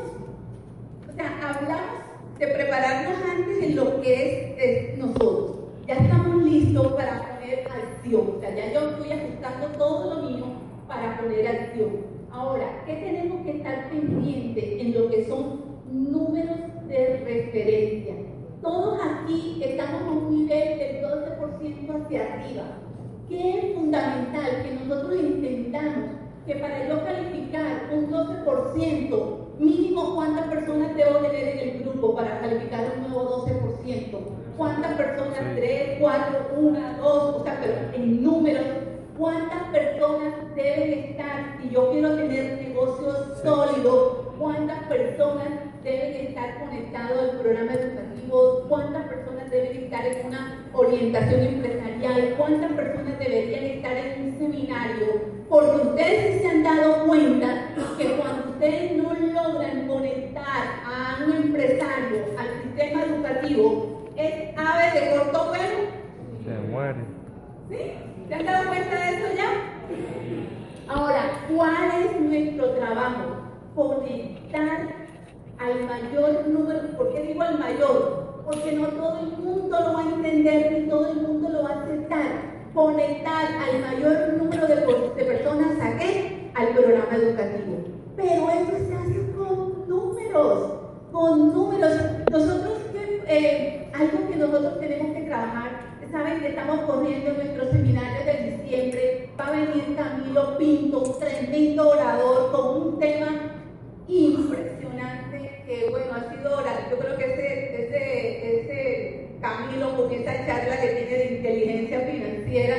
o 1.07 1.11
sea, 1.15 1.37
hablamos 1.37 2.01
de 2.39 2.47
prepararnos 2.47 3.13
antes 3.29 3.63
en 3.63 3.75
lo 3.75 4.01
que 4.01 4.57
es, 4.57 4.97
nosotros. 4.97 5.57
Ya 5.85 5.95
estamos 5.95 6.43
listos 6.43 6.93
para 6.93 7.35
poner 7.35 7.67
acción. 7.67 8.33
O 8.37 8.39
sea, 8.39 8.55
ya 8.55 8.73
yo 8.73 8.89
estoy 8.89 9.11
ajustando 9.11 9.67
todo 9.77 10.15
lo 10.15 10.29
mío 10.29 10.45
para 10.87 11.19
poner 11.19 11.47
acción. 11.47 11.91
Ahora, 12.31 12.83
¿qué 12.87 12.93
tenemos 12.93 13.45
que 13.45 13.57
estar 13.57 13.89
pendientes 13.91 14.65
en 14.79 14.93
lo 14.99 15.09
que 15.11 15.27
son 15.27 15.61
números 15.91 16.57
de 16.87 17.23
referencia? 17.23 18.15
Todos 18.63 18.99
aquí 18.99 19.61
estamos 19.63 20.01
a 20.01 20.11
un 20.11 20.39
nivel 20.39 20.79
del 20.79 21.03
12% 21.03 22.05
hacia 22.05 22.33
arriba. 22.33 22.63
¿Qué 23.29 23.59
es 23.59 23.75
fundamental 23.75 24.63
que 24.63 24.73
nosotros 24.83 25.21
intentamos 25.21 26.09
que 26.47 26.55
para 26.55 26.89
yo 26.89 27.05
calificar 27.05 27.87
un 27.93 28.09
12%, 28.09 29.59
mínimo 29.59 30.15
cuántas 30.15 30.47
personas 30.47 30.95
debo 30.95 31.19
tener 31.19 31.47
en 31.49 31.59
el 31.59 31.83
grupo 31.83 32.15
para 32.15 32.39
calificar 32.39 32.91
un 32.97 33.03
nuevo 33.07 33.45
12%? 33.45 34.17
¿Cuántas 34.57 34.93
personas? 34.93 35.55
¿Tres, 35.55 35.99
cuatro, 35.99 36.39
una, 36.57 36.97
dos? 36.97 37.35
O 37.35 37.43
sea, 37.43 37.59
pero 37.61 37.75
en 37.93 38.23
números, 38.23 38.65
¿cuántas 39.15 39.61
personas 39.71 40.33
deben 40.55 40.93
estar? 40.93 41.59
Si 41.61 41.69
yo 41.69 41.91
quiero 41.91 42.15
tener 42.15 42.67
negocios 42.67 43.37
sólidos, 43.43 44.33
¿cuántas 44.39 44.79
personas 44.87 45.49
deben 45.83 46.27
estar 46.27 46.59
conectados 46.61 47.29
al 47.29 47.39
programa 47.41 47.73
educativo? 47.73 48.65
¿Cuántas 48.67 49.03
personas 49.03 49.28
deben 49.49 49.83
estar 49.83 50.05
en 50.05 50.27
una 50.27 50.65
orientación 50.73 51.41
empresarial? 51.41 52.35
¿Cuántas 52.37 52.71
personas 52.73 53.19
deberían 53.19 53.63
estar 53.65 53.97
en 53.97 54.25
un 54.25 54.37
seminario? 54.37 55.07
Porque 55.49 55.87
ustedes 55.87 56.41
se 56.41 56.47
han 56.47 56.63
dado 56.63 57.05
cuenta 57.07 57.69
que 57.97 58.15
cuando 58.17 58.51
ustedes 58.51 58.91
no 58.97 59.13
logran 59.13 59.87
conectar 59.87 60.81
a 60.85 61.23
un 61.25 61.31
empresario 61.33 62.25
al 62.37 62.63
sistema 62.63 63.03
educativo, 63.03 64.09
es 64.15 64.57
ave 64.57 64.99
de 64.99 65.17
corto 65.17 65.47
vuelo. 65.49 65.79
Se 66.45 66.71
muere. 66.71 66.99
¿Sí? 67.69 67.93
¿Se 68.27 68.35
han 68.35 68.45
dado 68.45 68.67
cuenta 68.67 68.95
de 68.95 69.15
eso 69.15 69.35
ya? 69.35 70.93
Ahora, 70.93 71.31
¿cuál 71.55 71.91
es 72.03 72.21
nuestro 72.21 72.71
trabajo? 72.71 73.37
Conectar 73.75 74.95
al 75.59 75.83
mayor 75.85 76.47
número, 76.47 76.79
¿por 76.97 77.13
qué 77.13 77.21
digo 77.21 77.41
al 77.41 77.59
mayor? 77.59 78.28
Porque 78.49 78.71
no 78.71 78.87
todo 78.87 79.19
el 79.19 79.37
mundo 79.37 79.79
lo 79.79 79.93
va 79.93 79.99
a 79.99 80.09
entender 80.09 80.71
ni 80.71 80.89
todo 80.89 81.11
el 81.11 81.17
mundo 81.17 81.49
lo 81.49 81.63
va 81.63 81.69
a 81.69 81.83
aceptar. 81.83 82.71
Conectar 82.73 83.45
al 83.45 83.79
mayor 83.79 84.33
número 84.39 84.65
de, 84.65 85.23
personas 85.23 85.79
a 85.79 85.97
qué? 85.99 86.49
Al 86.55 86.69
programa 86.69 87.15
educativo. 87.15 87.77
Pero 88.15 88.49
eso 88.49 88.87
se 88.87 88.95
hace 88.95 89.31
con 89.37 89.87
números, 89.87 90.73
con 91.11 91.53
números. 91.53 91.93
Nosotros, 92.31 92.79
eh, 93.27 93.91
algo 93.93 94.27
que 94.27 94.35
nosotros 94.37 94.79
tenemos 94.79 95.15
que 95.15 95.21
trabajar, 95.21 95.69
saben 96.11 96.39
que 96.39 96.47
estamos 96.47 96.79
corriendo 96.81 97.33
nuestro 97.33 97.69
seminario 97.69 98.25
de 98.25 98.57
diciembre, 98.57 99.29
va 99.39 99.45
a 99.45 99.51
venir 99.51 99.95
Camilo 99.95 100.57
Pinto, 100.57 101.03
un 101.03 101.19
tremendo 101.19 101.89
orador 101.89 102.51
con 102.51 102.81
un 102.81 102.99
tema 102.99 103.27
impresionante 104.07 104.79
que 105.69 105.87
bueno, 105.91 106.07
ha 106.15 106.33
sido, 106.33 106.63
yo 106.89 106.97
creo 106.97 107.15
que 107.15 107.25
ese, 107.25 107.78
ese, 107.89 108.61
ese 108.61 109.29
con 109.97 110.11
esa 110.11 110.45
charla 110.45 110.81
que 110.81 110.87
tiene 110.87 111.17
de 111.17 111.35
inteligencia 111.37 111.99
financiera, 112.01 112.75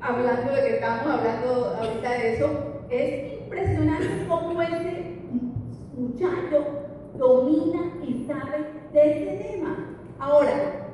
hablando 0.00 0.52
de 0.52 0.62
que 0.62 0.74
estamos 0.74 1.06
hablando 1.06 1.76
ahorita 1.78 2.10
de 2.10 2.34
eso, 2.34 2.50
es 2.90 3.40
impresionante 3.40 4.26
cómo 4.28 4.62
ese 4.62 5.16
muchacho 5.96 6.66
domina 7.18 7.92
y 8.02 8.26
sabe 8.26 8.64
de 8.92 9.10
ese 9.10 9.44
tema. 9.44 9.96
Ahora, 10.18 10.88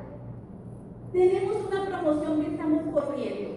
tenemos 1.12 1.56
una 1.68 1.86
promoción 1.86 2.42
que 2.42 2.50
estamos 2.52 2.82
corriendo, 2.92 3.50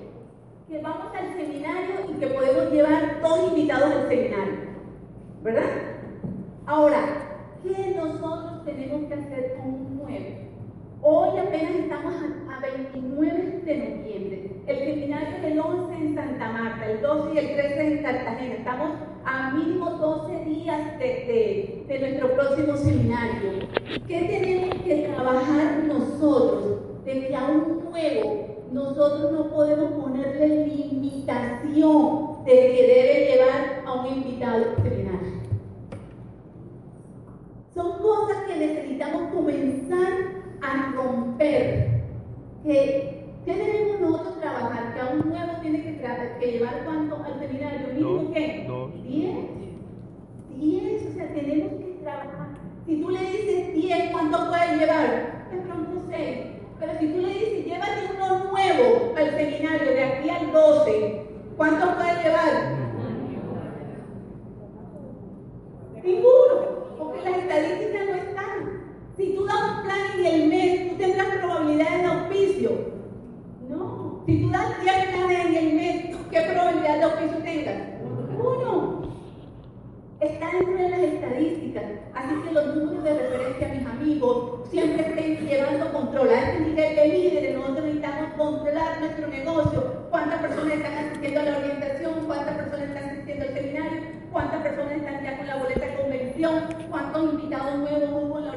que 0.68 0.82
vamos 0.82 1.08
al 1.16 1.34
seminario 1.36 1.96
y 2.10 2.20
que 2.20 2.28
podemos 2.28 2.72
llevar 2.72 3.22
dos 3.22 3.50
invitados 3.50 3.92
al 3.92 4.08
seminario, 4.08 4.56
¿verdad? 5.44 5.70
Ahora, 6.66 7.33
¿Qué 7.64 7.96
nosotros 7.96 8.66
tenemos 8.66 9.08
que 9.08 9.14
hacer 9.14 9.56
con 9.56 9.74
un 9.74 10.00
9? 10.04 10.50
Hoy 11.02 11.40
apenas 11.40 11.76
estamos 11.76 12.14
a, 12.14 12.60
29 12.60 13.62
de 13.64 13.78
noviembre. 13.78 14.52
El 14.68 14.80
seminario 14.80 15.42
del 15.42 15.60
11 15.60 15.96
en 15.96 16.16
Santa 16.16 16.52
Marta, 16.52 16.92
el 16.92 17.02
12 17.02 17.34
y 17.34 17.38
el 17.38 17.56
13 17.56 17.88
en 17.88 18.04
Cartagena. 18.04 18.54
Estamos 18.56 18.90
a 19.24 19.52
mínimo 19.52 19.92
12 19.92 20.44
días 20.44 21.00
de, 21.00 21.86
de 21.88 22.00
nuestro 22.00 22.34
próximo 22.34 22.76
seminario. 22.76 23.52
¿Qué 24.08 24.22
tenemos 24.24 24.76
que 24.84 25.08
trabajar 25.16 25.84
nosotros? 25.88 27.06
De 27.06 27.28
que 27.28 27.36
a 27.36 27.46
un 27.48 27.86
nuevo 27.90 28.66
nosotros 28.74 29.32
no 29.32 29.50
podemos 29.52 29.92
ponerle 29.94 30.68
limitación 30.68 32.44
de 32.44 32.52
que 32.52 32.88
debe 32.88 33.26
llevar 33.32 33.84
a 33.86 33.94
un 34.02 34.18
invitado 34.18 34.64
seminario. 34.84 35.23
Son 37.74 37.98
cosas 38.00 38.38
que 38.48 38.56
necesitamos 38.56 39.34
comenzar 39.34 40.14
a 40.62 40.92
romper. 40.96 42.04
¿Qué, 42.64 43.26
debemos 43.46 44.00
nosotros 44.00 44.40
trabajar? 44.40 44.94
Que 44.94 45.02
a 45.02 45.08
un 45.08 45.30
nuevo 45.30 45.54
tiene 45.62 45.82
que, 45.82 46.40
que 46.40 46.52
llevar 46.52 46.84
cuánto 46.86 47.16
al 47.24 47.40
seminario, 47.40 47.88
mínimo 47.94 48.32
qué? 48.32 48.68
Diez. 49.08 49.36
Diez, 50.56 51.08
o 51.10 51.14
sea, 51.16 51.34
tenemos 51.34 51.74
que 51.80 51.98
trabajar. 52.04 52.50
Si 52.86 53.02
tú 53.02 53.10
le 53.10 53.20
dices 53.20 53.74
diez, 53.74 54.12
¿cuánto 54.12 54.50
puede 54.50 54.78
llevar? 54.78 55.50
De 55.52 55.58
pronto 55.62 56.04
seis. 56.10 56.38
Pero 56.80 57.00
si 57.00 57.08
tú 57.08 57.22
le 57.22 57.28
dices, 57.28 57.66
llévate 57.66 58.10
uno 58.16 58.52
nuevo 58.52 59.14
al 59.18 59.32
seminario 59.32 59.92
de 59.92 60.04
aquí 60.04 60.30
al 60.30 60.52
12, 60.52 61.26
¿cuánto 61.58 61.96
puede 61.96 62.24
llevar? 62.24 62.84
Ninguno 66.04 66.73
las 67.24 67.38
estadísticas 67.38 68.06
no 68.06 68.16
están. 68.16 68.84
Si 69.16 69.36
tú 69.36 69.46
das 69.46 69.62
un 69.78 69.84
plan 69.84 70.00
en 70.18 70.26
el 70.26 70.48
mes, 70.50 70.90
tú 70.90 70.96
tendrás 70.96 71.28
probabilidades 71.38 72.02
de 72.02 72.08
auspicio. 72.08 72.72
No. 73.70 74.24
Si 74.26 74.42
tú 74.42 74.50
das 74.50 74.82
10 74.82 75.08
planes 75.08 75.46
en 75.46 75.56
el 75.56 75.74
mes, 75.74 76.16
¿qué 76.32 76.42
probabilidad 76.42 76.98
de 76.98 77.04
auspicio 77.04 77.38
tengas? 77.44 77.76
Uno. 78.40 79.04
Está 80.20 80.52
dentro 80.52 80.74
de 80.74 80.90
las 80.90 81.00
estadísticas. 81.00 81.84
Así 82.16 82.36
que 82.44 82.54
los 82.54 82.76
números 82.76 83.04
de 83.04 83.20
referencia, 83.20 83.68
mis 83.68 83.86
amigos, 83.86 84.70
siempre 84.72 85.06
estén 85.08 85.48
llevando 85.48 85.92
control. 85.92 86.30
A 86.30 86.40
este 86.40 86.60
nivel 86.62 86.96
de 86.96 87.08
líderes, 87.08 87.56
nosotros 87.56 87.86
necesitamos 87.86 88.34
controlar 88.34 89.00
nuestro 89.00 89.28
negocio. 89.28 90.08
¿Cuántas 90.10 90.40
personas 90.40 90.74
están 90.74 90.94
asistiendo 90.94 91.40
a 91.40 91.44
la 91.44 91.58
orientación? 91.58 92.14
¿Cuántas 92.26 92.56
personas 92.56 92.88
están 92.88 93.10
asistiendo 93.10 93.46
al 93.46 93.54
seminario? 93.54 94.02
¿Cuántas 94.32 94.62
personas 94.64 94.92
están 94.94 95.24
ya 95.24 95.38
con 95.38 95.48
la 95.48 95.56
boleta 95.58 95.86
de 95.86 95.96
convención? 95.96 96.64
¿Cuántos 96.90 97.34
invitados 97.34 97.78
nuevos 97.80 98.24
hubo 98.24 98.40
en 98.40 98.46
la 98.46 98.52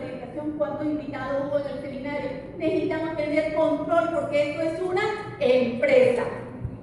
¿Cuántos 0.77 1.01
invitados 1.01 1.47
hubo 1.49 1.59
en 1.59 1.67
el 1.75 1.81
seminario? 1.81 2.31
Necesitamos 2.59 3.17
tener 3.17 3.55
control 3.55 4.11
porque 4.13 4.51
esto 4.51 4.63
es 4.63 4.83
una 4.83 5.37
empresa. 5.41 6.23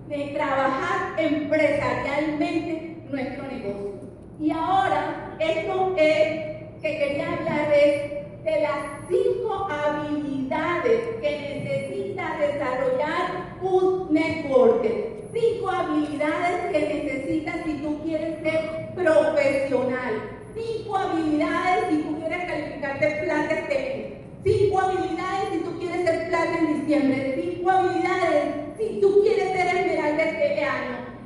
De 0.08 0.32
trabajar 0.34 1.20
empresarialmente 1.20 3.04
nuestro 3.12 3.44
negocio. 3.44 4.10
Y 4.40 4.50
ahora, 4.50 5.36
esto 5.40 5.94
que 5.96 6.72
quería 6.82 7.34
hablar 7.34 7.72
es 7.72 8.44
de 8.44 8.62
las 8.62 9.08
cinco 9.08 9.68
habilidades 9.70 11.02
que 11.22 11.64
necesita 11.64 12.36
desarrollar 12.40 13.58
un 13.62 14.12
networker. 14.12 15.22
Cinco 15.32 15.70
habilidades 15.70 16.72
que 16.72 17.04
necesitas 17.04 17.58
si 17.64 17.74
tú 17.74 18.02
quieres 18.04 18.42
ser 18.42 18.90
profesional. 18.96 20.43
Cinco 20.56 20.98
habilidades 20.98 21.86
si 21.90 21.98
tú 22.04 22.20
quieres 22.20 22.46
calificarte 22.46 23.24
plata 23.24 23.54
este 23.54 24.24
Cinco 24.44 24.80
habilidades 24.80 25.50
si 25.52 25.60
tú 25.60 25.80
quieres 25.80 26.06
ser 26.06 26.28
plata 26.30 26.58
en 26.60 26.80
diciembre. 26.82 27.42
Cinco 27.42 27.70
habilidades 27.70 28.44
si 28.78 29.00
tú 29.02 29.22
quieres 29.22 29.52
ser 29.52 29.64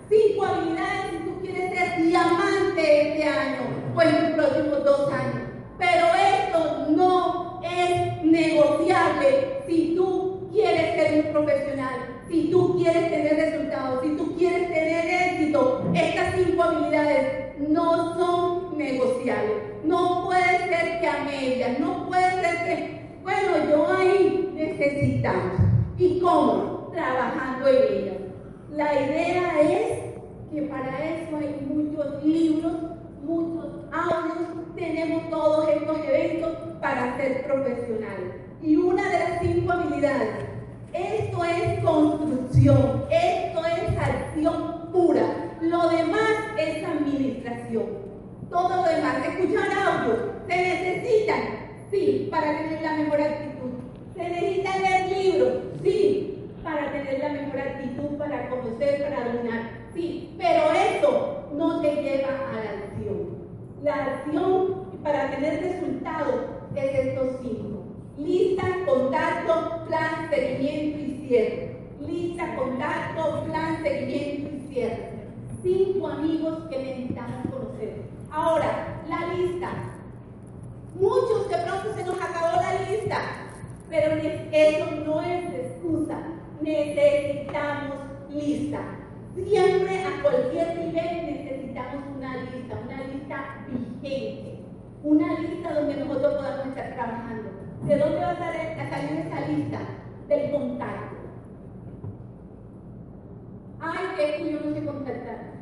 Cinco 0.09 0.45
habilidades 0.45 1.11
si 1.11 1.17
tú 1.25 1.41
quieres 1.41 1.77
ser 1.77 2.01
diamante 2.01 3.09
este 3.09 3.23
año 3.27 3.61
o 3.93 4.01
en 4.01 4.21
los 4.21 4.31
próximos 4.31 4.83
dos 4.85 5.11
años. 5.11 5.49
Pero 5.77 6.05
esto 6.15 6.87
no 6.91 7.61
es 7.61 8.23
negociable 8.23 9.63
si 9.67 9.95
tú 9.97 10.49
quieres 10.53 10.95
ser 10.95 11.25
un 11.25 11.31
profesional, 11.33 12.16
si 12.29 12.49
tú 12.51 12.77
quieres 12.77 13.09
tener 13.09 13.35
resultados, 13.35 14.03
si 14.03 14.09
tú 14.15 14.35
quieres 14.37 14.67
tener 14.67 15.05
éxito. 15.05 15.83
Estas 15.93 16.35
cinco 16.35 16.63
habilidades 16.63 17.59
no 17.59 18.15
son 18.15 18.77
negociables. 18.77 19.57
No 19.83 20.25
puede 20.25 20.57
ser 20.67 20.99
que 20.99 21.07
a 21.07 21.23
medias, 21.23 21.79
no 21.79 22.07
puede 22.07 22.31
ser 22.41 22.65
que, 22.65 23.19
bueno, 23.23 23.69
yo 23.69 23.87
ahí 23.95 24.51
necesitamos. 24.53 25.53
¿Y 25.97 26.19
cómo? 26.19 26.89
Trabajando 26.93 27.67
en 27.67 27.75
ellas. 27.75 28.17
La 28.71 28.93
idea 28.93 29.61
es 29.61 30.07
que 30.51 30.61
para 30.63 30.89
eso 31.05 31.37
hay 31.37 31.65
muchos 31.67 32.23
libros, 32.23 32.73
muchos 33.23 33.65
audios, 33.91 34.75
tenemos 34.75 35.29
todos 35.29 35.69
estos 35.69 35.97
eventos 36.05 36.57
para 36.81 37.17
ser 37.17 37.45
profesionales. 37.45 38.35
Y 38.61 38.75
una 38.75 39.09
de 39.09 39.19
las 39.19 39.41
cinco 39.41 39.71
habilidades, 39.71 40.46
esto 40.93 41.43
es 41.43 41.83
construcción, 41.83 43.05
esto 43.11 43.61
es 43.65 43.97
acción 43.97 44.89
pura, 44.91 45.55
lo 45.61 45.89
demás 45.89 46.31
es 46.57 46.83
administración. 46.83 47.85
Todo 48.49 48.77
lo 48.77 48.83
demás, 48.83 49.17
escuchar 49.27 49.67
audios, 49.71 50.19
se 50.47 50.55
necesitan, 50.55 51.41
sí, 51.91 52.27
para 52.31 52.57
tener 52.57 52.81
la 52.81 52.93
mejor 52.93 53.21
actitud. 53.21 53.69
Se 54.15 54.29
necesitan 54.29 54.81
leer 54.81 55.17
libros, 55.17 55.53
sí, 55.83 56.49
para 56.63 56.91
tener 56.91 57.19
la 57.19 57.29
mejor 57.29 57.59
actitud, 57.59 58.17
para 58.17 58.49
conocer, 58.49 59.03
para 59.03 59.31
dominar. 59.31 59.69
Sí, 59.93 60.35
pero 60.37 60.71
eso 60.71 61.49
no 61.53 61.81
te 61.81 61.95
lleva 61.95 62.29
a 62.29 62.63
la 62.63 62.69
acción. 62.85 63.37
La 63.83 63.95
acción 63.95 64.87
para 65.03 65.31
tener 65.31 65.61
resultados 65.61 66.45
es 66.75 67.07
estos 67.07 67.37
cinco. 67.41 67.76
Lista, 68.17 68.63
contacto, 68.85 69.85
plan, 69.85 70.29
seguimiento 70.29 70.97
y 70.99 71.27
cierre. 71.27 71.77
Lista, 71.99 72.55
contacto, 72.55 73.43
plan, 73.45 73.83
seguimiento 73.83 74.55
y 74.55 74.73
cierre. 74.73 75.11
Cinco 75.61 76.07
amigos 76.07 76.63
que 76.69 76.79
necesitamos 76.79 77.45
conocer. 77.51 78.01
Ahora, 78.31 79.03
la 79.07 79.33
lista. 79.35 79.69
Muchos 80.99 81.47
de 81.47 81.57
pronto 81.57 81.93
se 81.95 82.03
nos 82.05 82.19
acabó 82.19 82.59
la 82.59 82.89
lista, 82.89 83.19
pero 83.87 84.15
eso 84.51 84.85
no 85.05 85.21
es 85.21 85.53
excusa. 85.53 86.17
Necesitamos 86.61 87.97
lista. 88.31 88.79
Siempre 89.35 90.03
a 90.03 90.21
cualquier 90.23 90.75
nivel 90.75 91.25
necesitamos 91.27 92.03
una 92.17 92.37
lista, 92.37 92.79
una 92.83 93.03
lista 93.03 93.65
vigente, 93.69 94.59
una 95.03 95.39
lista 95.39 95.73
donde 95.75 95.97
nosotros 95.97 96.33
podamos 96.33 96.67
estar 96.67 96.93
trabajando. 96.95 97.56
¿De 97.85 97.97
dónde 97.97 98.19
va 98.19 98.31
a 98.31 98.89
salir 98.89 99.19
esa 99.19 99.47
lista? 99.47 99.79
Del 100.27 100.51
contacto. 100.51 101.15
Ay, 103.79 104.05
que 104.17 104.51
yo 104.51 104.59
no 104.59 104.73
sé 104.73 104.85
contactar. 104.85 105.53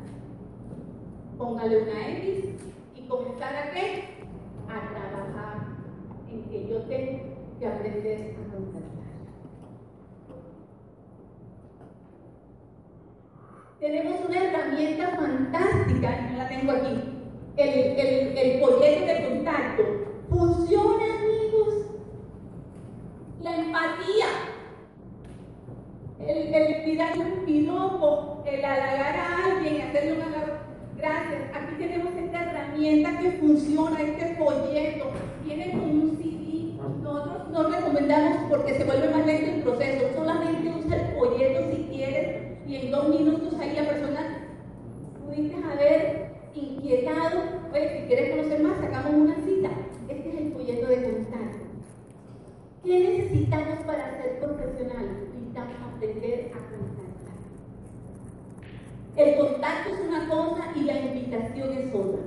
Póngale 1.38 1.82
una 1.82 2.08
X 2.08 2.44
y 2.94 3.08
comenzar 3.08 3.54
a 3.54 3.70
qué? 3.72 4.04
A 4.68 4.90
trabajar 4.90 5.66
en 6.30 6.42
que 6.44 6.68
yo 6.68 6.82
tengo 6.82 7.22
que 7.60 7.66
aprender 7.66 8.36
a 8.40 8.54
contactar. 8.54 8.96
tenemos 13.86 14.16
una 14.26 14.42
herramienta 14.42 15.08
fantástica, 15.16 16.28
no 16.30 16.38
la 16.38 16.48
tengo 16.48 16.72
aquí, 16.72 17.16
el, 17.56 17.68
el, 17.68 18.38
el 18.38 19.06
de 19.06 19.28
contacto. 19.28 19.82
Funciona, 20.28 21.04
amigos. 21.20 21.86
La 23.42 23.56
empatía, 23.76 24.26
el, 26.20 26.54
el 26.54 26.84
tirar 26.84 27.18
un 27.18 27.44
piropo, 27.44 28.42
el 28.46 28.64
halagar 28.64 29.16
a 29.16 29.44
alguien, 29.44 29.82
hacerle 29.82 30.12
una 30.14 30.26
gracias. 30.96 31.42
Aquí 31.54 31.74
tenemos 31.78 32.14
esta 32.14 32.42
herramienta 32.42 33.18
que 33.18 33.30
funciona, 33.32 34.00
este 34.00 34.34
folleto, 34.36 35.10
viene 35.44 35.72
con 35.72 35.90
un 35.90 36.16
CD. 36.16 36.72
Nosotros 37.02 37.50
no 37.50 37.68
recomendamos 37.68 38.38
porque 38.48 38.74
se 38.74 38.84
vuelve 38.84 39.10
más 39.10 39.26
lento 39.26 39.52
el 39.52 39.62
proceso, 39.62 40.06
solamente 40.14 40.72
usa 40.78 40.96
el 40.96 41.16
folleto 41.16 41.70
si 41.70 41.82
quieres 41.92 42.58
y 42.66 42.76
en 42.76 42.90
dos 42.90 43.08
minutos 43.08 43.54
ahí 43.60 43.76
la 43.76 43.88
persona 43.88 44.48
pudiste 45.24 45.56
haber 45.56 46.30
inquietado, 46.54 47.42
pues 47.70 47.92
si 47.92 48.06
quieres 48.06 48.36
conocer 48.36 48.62
más, 48.62 48.80
sacamos 48.80 49.12
una 49.12 49.34
cita. 49.44 49.70
Este 50.08 50.28
es 50.30 50.36
el 50.36 50.52
folleto 50.52 50.86
de 50.86 51.02
contacto. 51.02 51.65
¿Qué 52.86 53.00
necesitamos 53.00 53.80
para 53.84 54.16
ser 54.16 54.38
profesionales? 54.38 55.10
Necesitamos 55.34 55.74
aprender 55.92 56.52
a 56.54 56.58
contactar. 56.70 57.34
El 59.16 59.38
contacto 59.38 59.92
es 59.92 60.00
una 60.06 60.28
cosa 60.28 60.70
y 60.76 60.82
la 60.82 61.00
invitación 61.00 61.72
es 61.72 61.92
otra. 61.92 62.22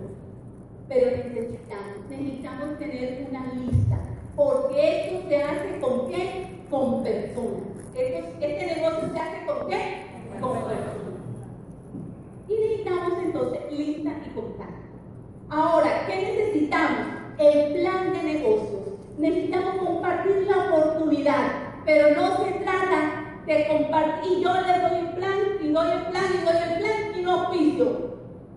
Pero 0.89 1.12
necesitamos, 1.12 2.10
necesitamos 2.10 2.78
tener 2.78 3.26
una 3.30 3.54
lista. 3.54 4.00
Porque 4.36 5.13
esto 5.13 5.30
se 5.30 5.41
hace 5.41 5.80
con 5.80 6.10
qué? 6.10 6.48
Con 6.69 7.04
personas. 7.04 7.62
este 7.95 8.76
negocio 8.76 9.13
se 9.13 9.19
hace 9.19 9.45
con 9.45 9.69
qué? 9.69 10.08
Y 12.50 12.54
necesitamos 12.54 13.13
entonces 13.24 13.62
lista 13.72 14.12
y 14.26 14.30
contacto. 14.36 14.74
Ahora, 15.48 16.06
¿qué 16.06 16.15
necesitamos? 16.17 17.08
El 17.38 17.76
plan 17.76 18.12
de 18.12 18.24
negocios. 18.24 18.68
Necesitamos 19.19 19.75
compartir 19.84 20.47
la 20.47 20.63
oportunidad, 20.63 21.51
pero 21.84 22.15
no 22.15 22.38
se 22.38 22.51
trata 22.63 23.41
de 23.45 23.67
compartir. 23.67 24.38
Y 24.38 24.41
yo 24.41 24.53
le 24.53 24.79
doy 24.79 24.99
el 24.99 25.10
plan, 25.10 25.39
y 25.62 25.67
doy 25.67 25.91
el 25.91 26.01
plan, 26.03 26.23
y 26.34 26.45
doy 26.45 26.55
el 26.55 26.79
plan, 26.79 27.19
y 27.19 27.21
no 27.21 27.32
auspicio. 27.34 28.15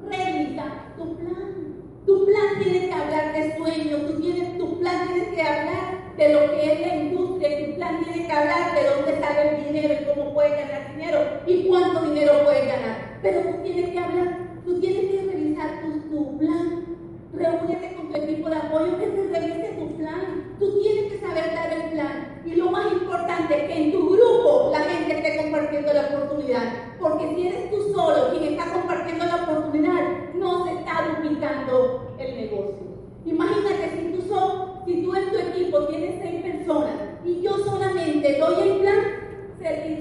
Revisa 0.09 0.65
tu 0.97 1.17
plan. 1.17 1.83
Tu 2.07 2.27
plan 2.27 2.63
tiene 2.63 2.89
que 2.89 2.95
hablar 2.95 3.33
de 3.33 3.57
sueños, 3.57 4.07
tu, 4.07 4.21
tienes, 4.21 4.57
tu 4.57 4.79
plan 4.79 5.09
tiene 5.09 5.35
que 5.35 5.43
hablar 5.43 6.17
de 6.17 6.33
lo 6.33 6.53
que 6.53 6.73
es 6.73 6.81
la 6.81 6.95
industria, 6.95 7.67
tu 7.67 7.75
plan 7.75 8.05
tiene 8.05 8.27
que 8.27 8.33
hablar 8.33 8.75
de 8.75 8.85
dónde 8.85 9.21
sale 9.21 9.49
el 9.49 9.65
dinero 9.65 9.95
y 9.95 10.15
cómo 10.15 10.35
puedes 10.35 10.53
ganar 10.53 10.97
dinero 10.97 11.19
y 11.45 11.67
cuánto 11.67 12.03
dinero 12.03 12.33
puedes 12.45 12.67
ganar. 12.69 13.19
Pero 13.21 13.41
tú 13.41 13.63
tienes 13.65 13.91
que 13.91 13.99
hablar, 13.99 14.39
tú 14.65 14.81
tienes 14.81 15.11
que 15.11 15.29
revisar 15.29 15.83
tu, 15.83 16.39
plan. 16.39 16.85
Reúnete 17.33 17.95
con 17.95 18.09
tu 18.11 18.17
equipo 18.17 18.51
de 18.51 18.57
apoyo 18.57 18.99
que 18.99 19.07
te 19.07 19.41
revise 19.41 19.77
tu 19.79 19.97
plan. 19.97 20.55
Tú 20.59 20.81
tienes 20.81 21.13
que 21.13 21.19
saber 21.19 21.55
dar 21.55 21.73
el 21.73 21.91
plan. 21.91 22.43
Y 22.45 22.57
lo 22.57 22.71
más 22.71 22.93
importante 22.93 23.67
que 23.67 23.85
en 23.85 23.93
tu 23.93 24.11
grupo 24.11 24.71
la 24.73 24.81
gente 24.81 25.19
esté 25.19 25.43
compartiendo 25.43 25.93
la 25.93 26.09
oportunidad. 26.09 26.63
Porque 27.01 27.35
si 27.35 27.49
eres 27.49 27.71
tú 27.71 27.93
solo 27.95 28.31
quien 28.31 28.53
está 28.53 28.73
compartiendo 28.73 29.25
la 29.25 29.37
oportunidad, 29.45 30.35
no 30.35 30.65
se 30.67 30.73
está 30.75 31.09
duplicando 31.09 32.15
el 32.19 32.37
negocio. 32.37 32.93
Imagínate 33.25 33.91
si 33.91 34.13
tú, 34.13 34.29
son, 34.29 34.85
si 34.85 35.03
tú 35.03 35.15
en 35.15 35.31
tu 35.31 35.39
equipo 35.39 35.87
tienes 35.87 36.21
seis 36.21 36.43
personas 36.43 36.95
y 37.25 37.41
yo 37.41 37.57
solamente 37.59 38.39
doy 38.39 38.69
el 38.69 38.81
plan, 38.81 39.23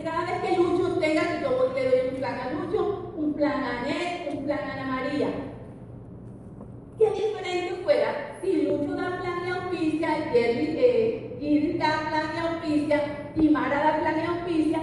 cada 0.03 0.25
vez 0.25 0.41
que 0.41 0.57
Lucho 0.57 0.99
tenga, 0.99 1.39
yo 1.41 1.71
le 1.73 1.85
doy 1.85 2.09
un 2.09 2.15
plan 2.15 2.39
a 2.39 2.51
Lucho, 2.51 3.13
un 3.15 3.33
plan 3.33 3.63
a 3.63 3.83
Ned, 3.83 4.35
un 4.35 4.45
plan 4.45 4.59
a 4.59 4.73
Ana 4.73 4.85
María. 4.87 5.50
¿Qué 7.01 7.09
diferente 7.09 7.83
fuera 7.83 8.37
si 8.43 8.61
Lucho 8.61 8.95
da 8.95 9.19
plan 9.19 9.43
de 9.43 9.49
auspicia, 9.49 10.07
Jerry, 10.31 10.75
eh, 10.77 11.75
da 11.79 11.99
plan 12.07 12.31
de 12.31 12.39
auspicia 12.47 13.31
y 13.35 13.49
Mara 13.49 13.79
da 13.79 13.99
plan 14.01 14.15
de 14.17 14.27
auspicia? 14.27 14.79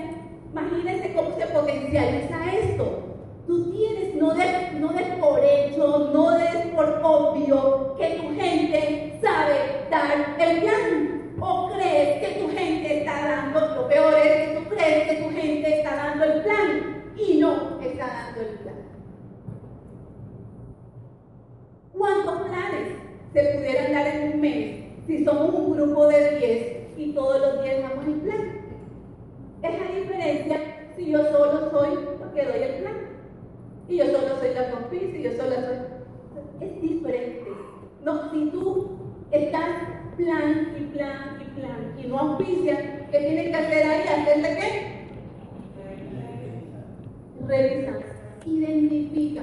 Imagínense 0.50 1.12
cómo 1.14 1.38
se 1.38 1.46
potencializa 1.46 2.54
esto. 2.56 2.84
Tú 3.46 3.70
tienes, 3.70 4.16
no 4.16 4.34
des, 4.34 4.72
no 4.80 4.88
por 5.20 5.44
hecho, 5.44 6.10
no 6.12 6.36
des 6.38 6.66
por 6.74 7.00
obvio 7.04 7.94
que 7.96 8.08
tu 8.16 8.34
gente 8.34 9.20
sabe 9.22 9.86
dar 9.88 10.34
el 10.40 10.60
plan. 10.60 11.36
O 11.40 11.70
crees 11.70 12.18
que 12.18 12.40
tu 12.40 12.48
gente 12.48 12.98
está 12.98 13.28
dando, 13.28 13.60
lo 13.60 13.86
peor 13.86 14.14
es 14.18 14.48
que 14.48 14.56
tú 14.56 14.74
crees 14.74 15.08
que 15.08 15.22
tu 15.22 15.30
gente 15.30 15.78
está 15.78 15.94
dando 15.94 16.24
el 16.24 16.42
plan 16.42 17.12
y 17.16 17.38
no 17.38 17.78
está 17.80 18.06
dando 18.08 18.40
el 18.40 18.58
plan. 18.58 18.87
¿Cuántos 21.98 22.42
planes 22.42 22.92
se 23.32 23.42
pudieran 23.42 23.92
dar 23.92 24.06
en 24.06 24.32
un 24.32 24.40
mes 24.40 24.76
si 25.06 25.24
somos 25.24 25.52
un 25.52 25.76
grupo 25.76 26.06
de 26.06 26.38
10 26.38 26.98
y 26.98 27.12
todos 27.12 27.40
los 27.40 27.62
días 27.64 27.82
damos 27.82 28.06
el 28.06 28.20
plan? 28.20 28.58
Es 29.62 29.80
la 29.80 29.98
diferencia 29.98 30.60
si 30.96 31.10
yo 31.10 31.24
solo 31.24 31.70
soy 31.72 31.98
que 32.34 32.44
doy 32.44 32.62
el 32.62 32.74
plan 32.82 32.94
y 33.88 33.96
yo 33.96 34.04
solo 34.06 34.38
soy 34.38 34.54
la 34.54 34.70
confianza 34.70 35.16
y 35.16 35.22
yo 35.24 35.30
solo 35.32 35.54
soy. 35.56 35.78
Es 36.60 36.80
diferente. 36.80 37.50
No, 38.04 38.30
si 38.30 38.50
tú 38.50 38.90
estás 39.32 39.68
plan 40.16 40.74
y 40.78 40.82
plan 40.96 41.38
y 41.40 41.60
plan 41.60 41.94
y 41.98 42.06
no 42.06 42.18
auspicias, 42.18 42.78
¿qué 43.10 43.18
tienes 43.18 43.48
que 43.48 43.54
hacer 43.54 43.86
ahí? 43.86 44.02
¿Hacerle 44.02 44.56
qué? 44.56 44.98
Revisar. 47.46 48.02
Identifica, 48.44 49.42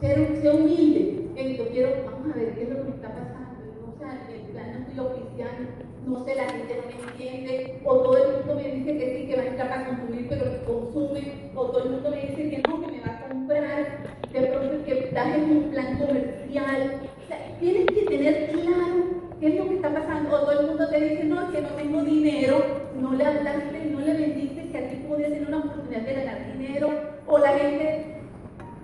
ven, 0.00 0.40
sé, 0.40 0.50
humilde. 0.50 1.56
yo 1.56 1.68
quiero, 1.68 1.90
vamos 2.06 2.34
a 2.34 2.38
ver 2.38 2.54
qué 2.54 2.62
es 2.62 2.68
lo 2.70 2.84
que 2.84 2.90
está 2.90 3.08
pasando. 3.08 3.48
O 3.86 3.98
sea, 3.98 4.28
el 4.32 4.40
plan 4.52 4.86
no 4.94 5.02
soy 5.02 5.20
cristiano, 5.20 5.68
no 6.08 6.24
sé, 6.24 6.34
la 6.34 6.48
gente 6.48 6.76
no 6.76 6.86
me 6.86 7.10
entiende, 7.10 7.80
o 7.84 7.96
todo 7.98 8.16
el 8.16 8.36
mundo 8.38 8.54
me 8.54 8.74
dice 8.74 8.98
que 8.98 9.16
sí, 9.16 9.26
que 9.26 9.36
va 9.36 9.42
a 9.42 9.46
entrar 9.46 9.68
para 9.68 9.86
consumir, 9.88 10.26
pero 10.28 10.64
consume, 10.64 11.50
o 11.54 11.66
todo 11.66 11.84
el 11.84 11.90
mundo 11.90 12.10
me 12.10 12.20
dice 12.22 12.50
que 12.50 12.62
no, 12.68 12.80
que 12.80 12.92
me 12.92 13.00
va 13.00 13.12
a 13.12 13.28
comprar, 13.28 14.18
de 14.32 14.40
pronto 14.40 14.84
que 14.84 14.98
estás 14.98 15.34
en 15.36 15.50
un 15.50 15.70
plan 15.70 15.98
comercial. 15.98 17.00
O 17.24 17.28
sea, 17.28 17.58
tienes 17.60 17.86
que 17.86 18.02
tener 18.06 18.50
claro 18.50 19.04
qué 19.38 19.48
es 19.48 19.54
lo 19.56 19.68
que 19.68 19.74
está 19.74 19.92
pasando, 19.92 20.34
o 20.34 20.40
todo 20.40 20.60
el 20.60 20.66
mundo 20.68 20.88
te 20.88 21.00
dice, 21.00 21.24
no, 21.24 21.50
que 21.50 21.60
no 21.60 21.68
tengo 21.68 22.02
dinero, 22.02 22.64
no 22.98 23.12
le 23.12 23.24
hablaste, 23.24 23.84
no 23.90 24.00
le 24.00 24.12
bendices 24.14 24.70
que 24.70 24.78
a 24.78 24.88
ti 24.88 24.96
puede 25.08 25.28
ser 25.28 25.46
una 25.46 25.58
oportunidad 25.58 26.02
de 26.02 26.14
ganar 26.14 26.52
dinero, 26.52 26.90
o 27.26 27.38
la 27.38 27.58
gente, 27.58 28.22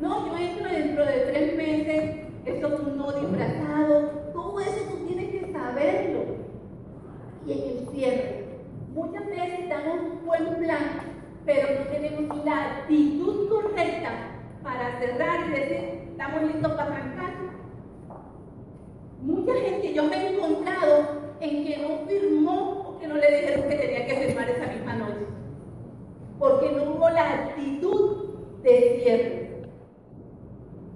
no, 0.01 0.27
yo 0.27 0.37
entro 0.37 0.69
dentro 0.69 1.07
de 1.07 1.13
tres 1.33 1.57
meses, 1.57 2.17
eso 2.45 2.67
es 2.67 2.81
un 2.81 2.99
no 2.99 3.13
disfrazado, 3.13 4.11
todo 4.33 4.61
eso 4.61 4.85
tú 4.91 5.07
tienes 5.07 5.31
que 5.31 5.53
saberlo 5.53 6.45
y 7.47 7.53
en 7.53 7.79
el 7.79 7.89
cierre. 7.89 8.45
Muchas 8.95 9.25
un 9.93 10.25
buen 10.25 10.57
plan, 10.57 11.01
pero 11.45 11.81
no 11.81 11.87
tenemos 11.91 12.45
la 12.45 12.77
actitud 12.79 13.49
correcta 13.49 14.11
para 14.63 14.99
cerrar 14.99 15.49
y 15.49 15.51
decir, 15.51 16.09
estamos 16.11 16.43
listos 16.43 16.73
para 16.73 16.95
arrancar. 16.95 17.35
Mucha 19.21 19.55
gente, 19.55 19.95
yo 19.95 20.05
me 20.05 20.17
he 20.17 20.37
encontrado 20.37 21.25
en 21.41 21.65
que 21.65 21.77
no 21.79 22.07
firmó 22.07 22.89
o 22.89 22.99
que 22.99 23.07
no 23.07 23.17
le 23.17 23.41
dijeron 23.41 23.69
que 23.69 23.77
tenía 23.77 24.07
que 24.07 24.17
firmar 24.17 24.51
esa 24.51 24.67
misma 24.67 24.95
noche, 24.95 25.27
porque 26.39 26.73
no 26.73 26.83
hubo 26.85 27.09
la 27.11 27.31
actitud 27.31 28.25
de 28.63 29.01
cierre. 29.03 29.45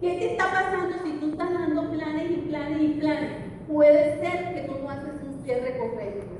¿Qué 0.00 0.14
te 0.14 0.32
está 0.32 0.44
pasando 0.44 0.96
si 1.04 1.12
tú 1.18 1.30
estás 1.30 1.52
dando 1.52 1.90
planes 1.90 2.30
y 2.30 2.36
planes 2.48 2.80
y 2.80 2.88
planes? 3.00 3.30
Puede 3.66 4.20
ser 4.20 4.54
que 4.54 4.60
tú 4.62 4.78
no 4.82 4.90
haces 4.90 5.22
un 5.26 5.42
cierre 5.42 5.76
correcto. 5.76 6.37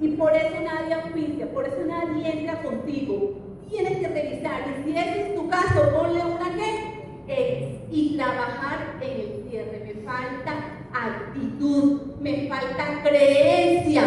Y 0.00 0.08
por 0.16 0.34
eso 0.34 0.56
nadie 0.64 0.94
auspicia, 0.94 1.52
por 1.52 1.66
eso 1.66 1.82
nadie 1.86 2.40
entra 2.40 2.62
contigo. 2.62 3.34
Tienes 3.68 3.98
que 3.98 4.08
revisar. 4.08 4.62
Y 4.70 4.84
si 4.84 4.96
ese 4.96 5.28
es 5.28 5.34
tu 5.34 5.48
caso, 5.48 5.90
ponle 5.94 6.20
una 6.24 6.56
qué. 6.56 7.00
Eh, 7.28 7.86
y 7.90 8.16
trabajar 8.16 8.96
en 9.02 9.20
el 9.20 9.44
cierre. 9.48 9.82
Me 9.84 10.02
falta 10.02 10.52
actitud, 10.92 12.16
me 12.18 12.48
falta 12.48 13.02
creencia. 13.04 14.02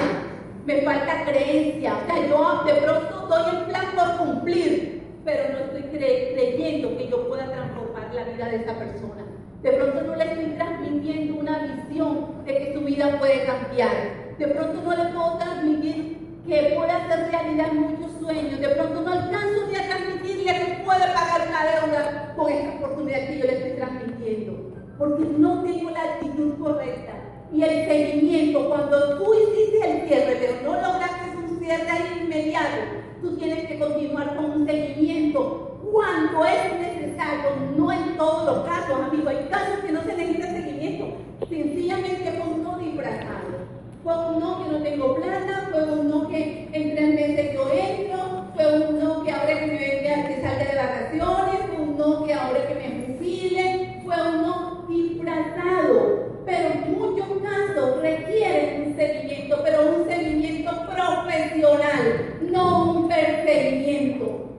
Me 0.66 0.82
falta 0.82 1.26
creencia. 1.26 1.96
O 1.96 2.06
sea, 2.08 2.28
yo 2.28 2.64
de 2.66 2.82
pronto 2.82 3.28
doy 3.28 3.56
el 3.56 3.66
plan 3.66 3.86
por 3.96 4.26
cumplir, 4.26 5.04
pero 5.24 5.54
no 5.54 5.60
estoy 5.60 5.84
creyendo 5.84 6.98
que 6.98 7.08
yo 7.08 7.28
pueda 7.28 7.52
transformar 7.52 8.14
la 8.14 8.24
vida 8.24 8.50
de 8.50 8.56
esa 8.58 8.74
persona. 8.80 9.26
De 9.62 9.72
pronto 9.72 10.02
no 10.02 10.16
le 10.16 10.24
estoy 10.24 10.46
transmitiendo 10.56 11.40
una 11.40 11.60
visión 11.60 12.44
de 12.46 12.58
que 12.58 12.74
su 12.74 12.82
vida 12.82 13.18
puede 13.20 13.46
cambiar 13.46 14.23
de 14.38 14.48
pronto 14.48 14.82
no 14.82 14.92
le 14.92 15.10
puedo 15.12 15.38
transmitir 15.38 16.42
que 16.48 16.74
puede 16.76 16.92
hacer 16.92 17.30
realidad 17.30 17.72
muchos 17.74 18.12
sueños, 18.20 18.60
de 18.60 18.68
pronto 18.70 19.02
no 19.02 19.14
alcanzo 19.14 19.68
ni 19.70 19.76
a 19.78 19.88
transmitirle 19.88 20.54
que 20.54 20.84
puede 20.84 21.06
pagar 21.14 21.48
una 21.48 21.64
deuda 21.64 22.34
con 22.36 22.52
esta 22.52 22.78
oportunidad 22.78 23.28
que 23.28 23.40
yo 23.40 23.46
le 23.46 23.54
estoy 23.54 23.72
transmitiendo, 23.78 24.54
porque 24.98 25.24
no 25.38 25.64
tengo 25.64 25.90
la 25.92 26.04
actitud 26.04 26.58
correcta. 26.60 27.14
Y 27.54 27.62
el 27.62 27.88
seguimiento, 27.88 28.68
cuando 28.68 29.18
tú 29.20 29.34
hiciste 29.36 29.90
el 29.90 30.08
cierre, 30.08 30.38
pero 30.40 30.54
no 30.64 30.82
lograste 30.82 31.38
un 31.38 31.60
cierre 31.60 32.24
inmediato, 32.24 32.78
tú 33.22 33.38
tienes 33.38 33.68
que 33.68 33.80
continuar 33.80 34.36
con 34.36 34.46
un 34.46 34.66
seguimiento 34.66 35.80
cuando 35.92 36.44
es 36.46 36.80
necesario, 36.80 37.52
no 37.78 37.92
en 37.92 38.18
todos 38.18 38.46
los 38.46 38.66
casos, 38.66 39.00
amigo. 39.00 39.30
Hay 39.30 39.48
casos 39.50 39.80
que 39.86 39.92
no 39.92 40.02
se 40.02 40.16
necesita 40.16 40.48
seguimiento, 40.48 41.06
sencillamente 41.48 42.32
fue 42.32 42.54
un 42.54 42.64
no 42.64 42.80
disfrazado. 42.80 43.63
Fue 44.04 44.14
un 44.18 44.40
no 44.42 44.62
que 44.62 44.70
no 44.70 44.84
tengo 44.84 45.16
plata, 45.16 45.70
fue 45.72 45.82
un 45.82 46.10
no 46.10 46.28
que 46.28 46.68
en 46.74 46.94
tres 46.94 47.16
meses 47.16 47.54
yo 47.54 47.72
entro, 47.72 48.48
fue 48.54 48.80
un 48.82 49.00
no 49.00 49.24
que 49.24 49.32
ahora 49.32 49.60
que 49.62 49.66
me 49.68 49.78
venga 49.78 50.28
que 50.28 50.42
salga 50.42 50.66
de 50.66 50.76
vacaciones, 50.76 51.60
fue 51.68 51.86
un 51.86 51.98
no 51.98 52.26
que 52.26 52.34
ahora 52.34 52.68
que 52.68 52.76
me 52.76 53.16
jubile, 53.16 54.02
fue 54.04 54.16
un 54.28 54.42
no 54.42 54.86
disfrazado. 54.90 56.34
Pero 56.46 56.70
en 56.70 57.00
muchos 57.00 57.28
casos 57.42 58.02
requieren 58.02 58.88
un 58.88 58.96
seguimiento, 58.98 59.60
pero 59.64 59.96
un 59.96 60.06
seguimiento 60.06 60.72
profesional, 60.86 62.40
no 62.42 62.92
un 62.92 63.08
perseguimiento. 63.08 64.50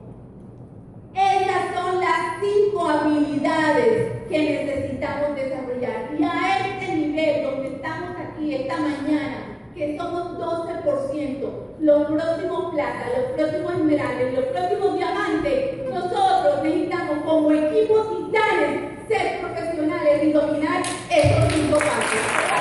Esas 1.13 1.75
son 1.75 1.99
las 1.99 2.41
cinco 2.41 2.89
habilidades 2.89 4.11
que 4.27 4.39
necesitamos 4.39 5.35
desarrollar. 5.35 6.09
Y 6.17 6.23
a 6.23 6.67
este 6.67 6.95
nivel 6.95 7.43
donde 7.43 7.67
estamos 7.67 8.14
aquí 8.45 8.55
esta 8.55 8.77
mañana, 8.77 9.57
que 9.73 9.97
somos 9.97 10.37
12%, 10.37 11.49
los 11.79 12.05
próximos 12.05 12.73
plata, 12.73 13.05
los 13.17 13.31
próximos 13.35 13.73
esmeraldas, 13.73 14.33
los 14.33 14.45
próximos 14.45 14.97
diamantes, 14.97 15.77
nosotros 15.89 16.63
necesitamos 16.63 17.23
como 17.25 17.51
equipos 17.51 18.07
titanes 18.09 19.07
ser 19.07 19.41
profesionales 19.41 20.23
y 20.23 20.31
dominar 20.31 20.81
estos 21.09 21.53
cinco 21.53 21.77
pasos. 21.77 22.54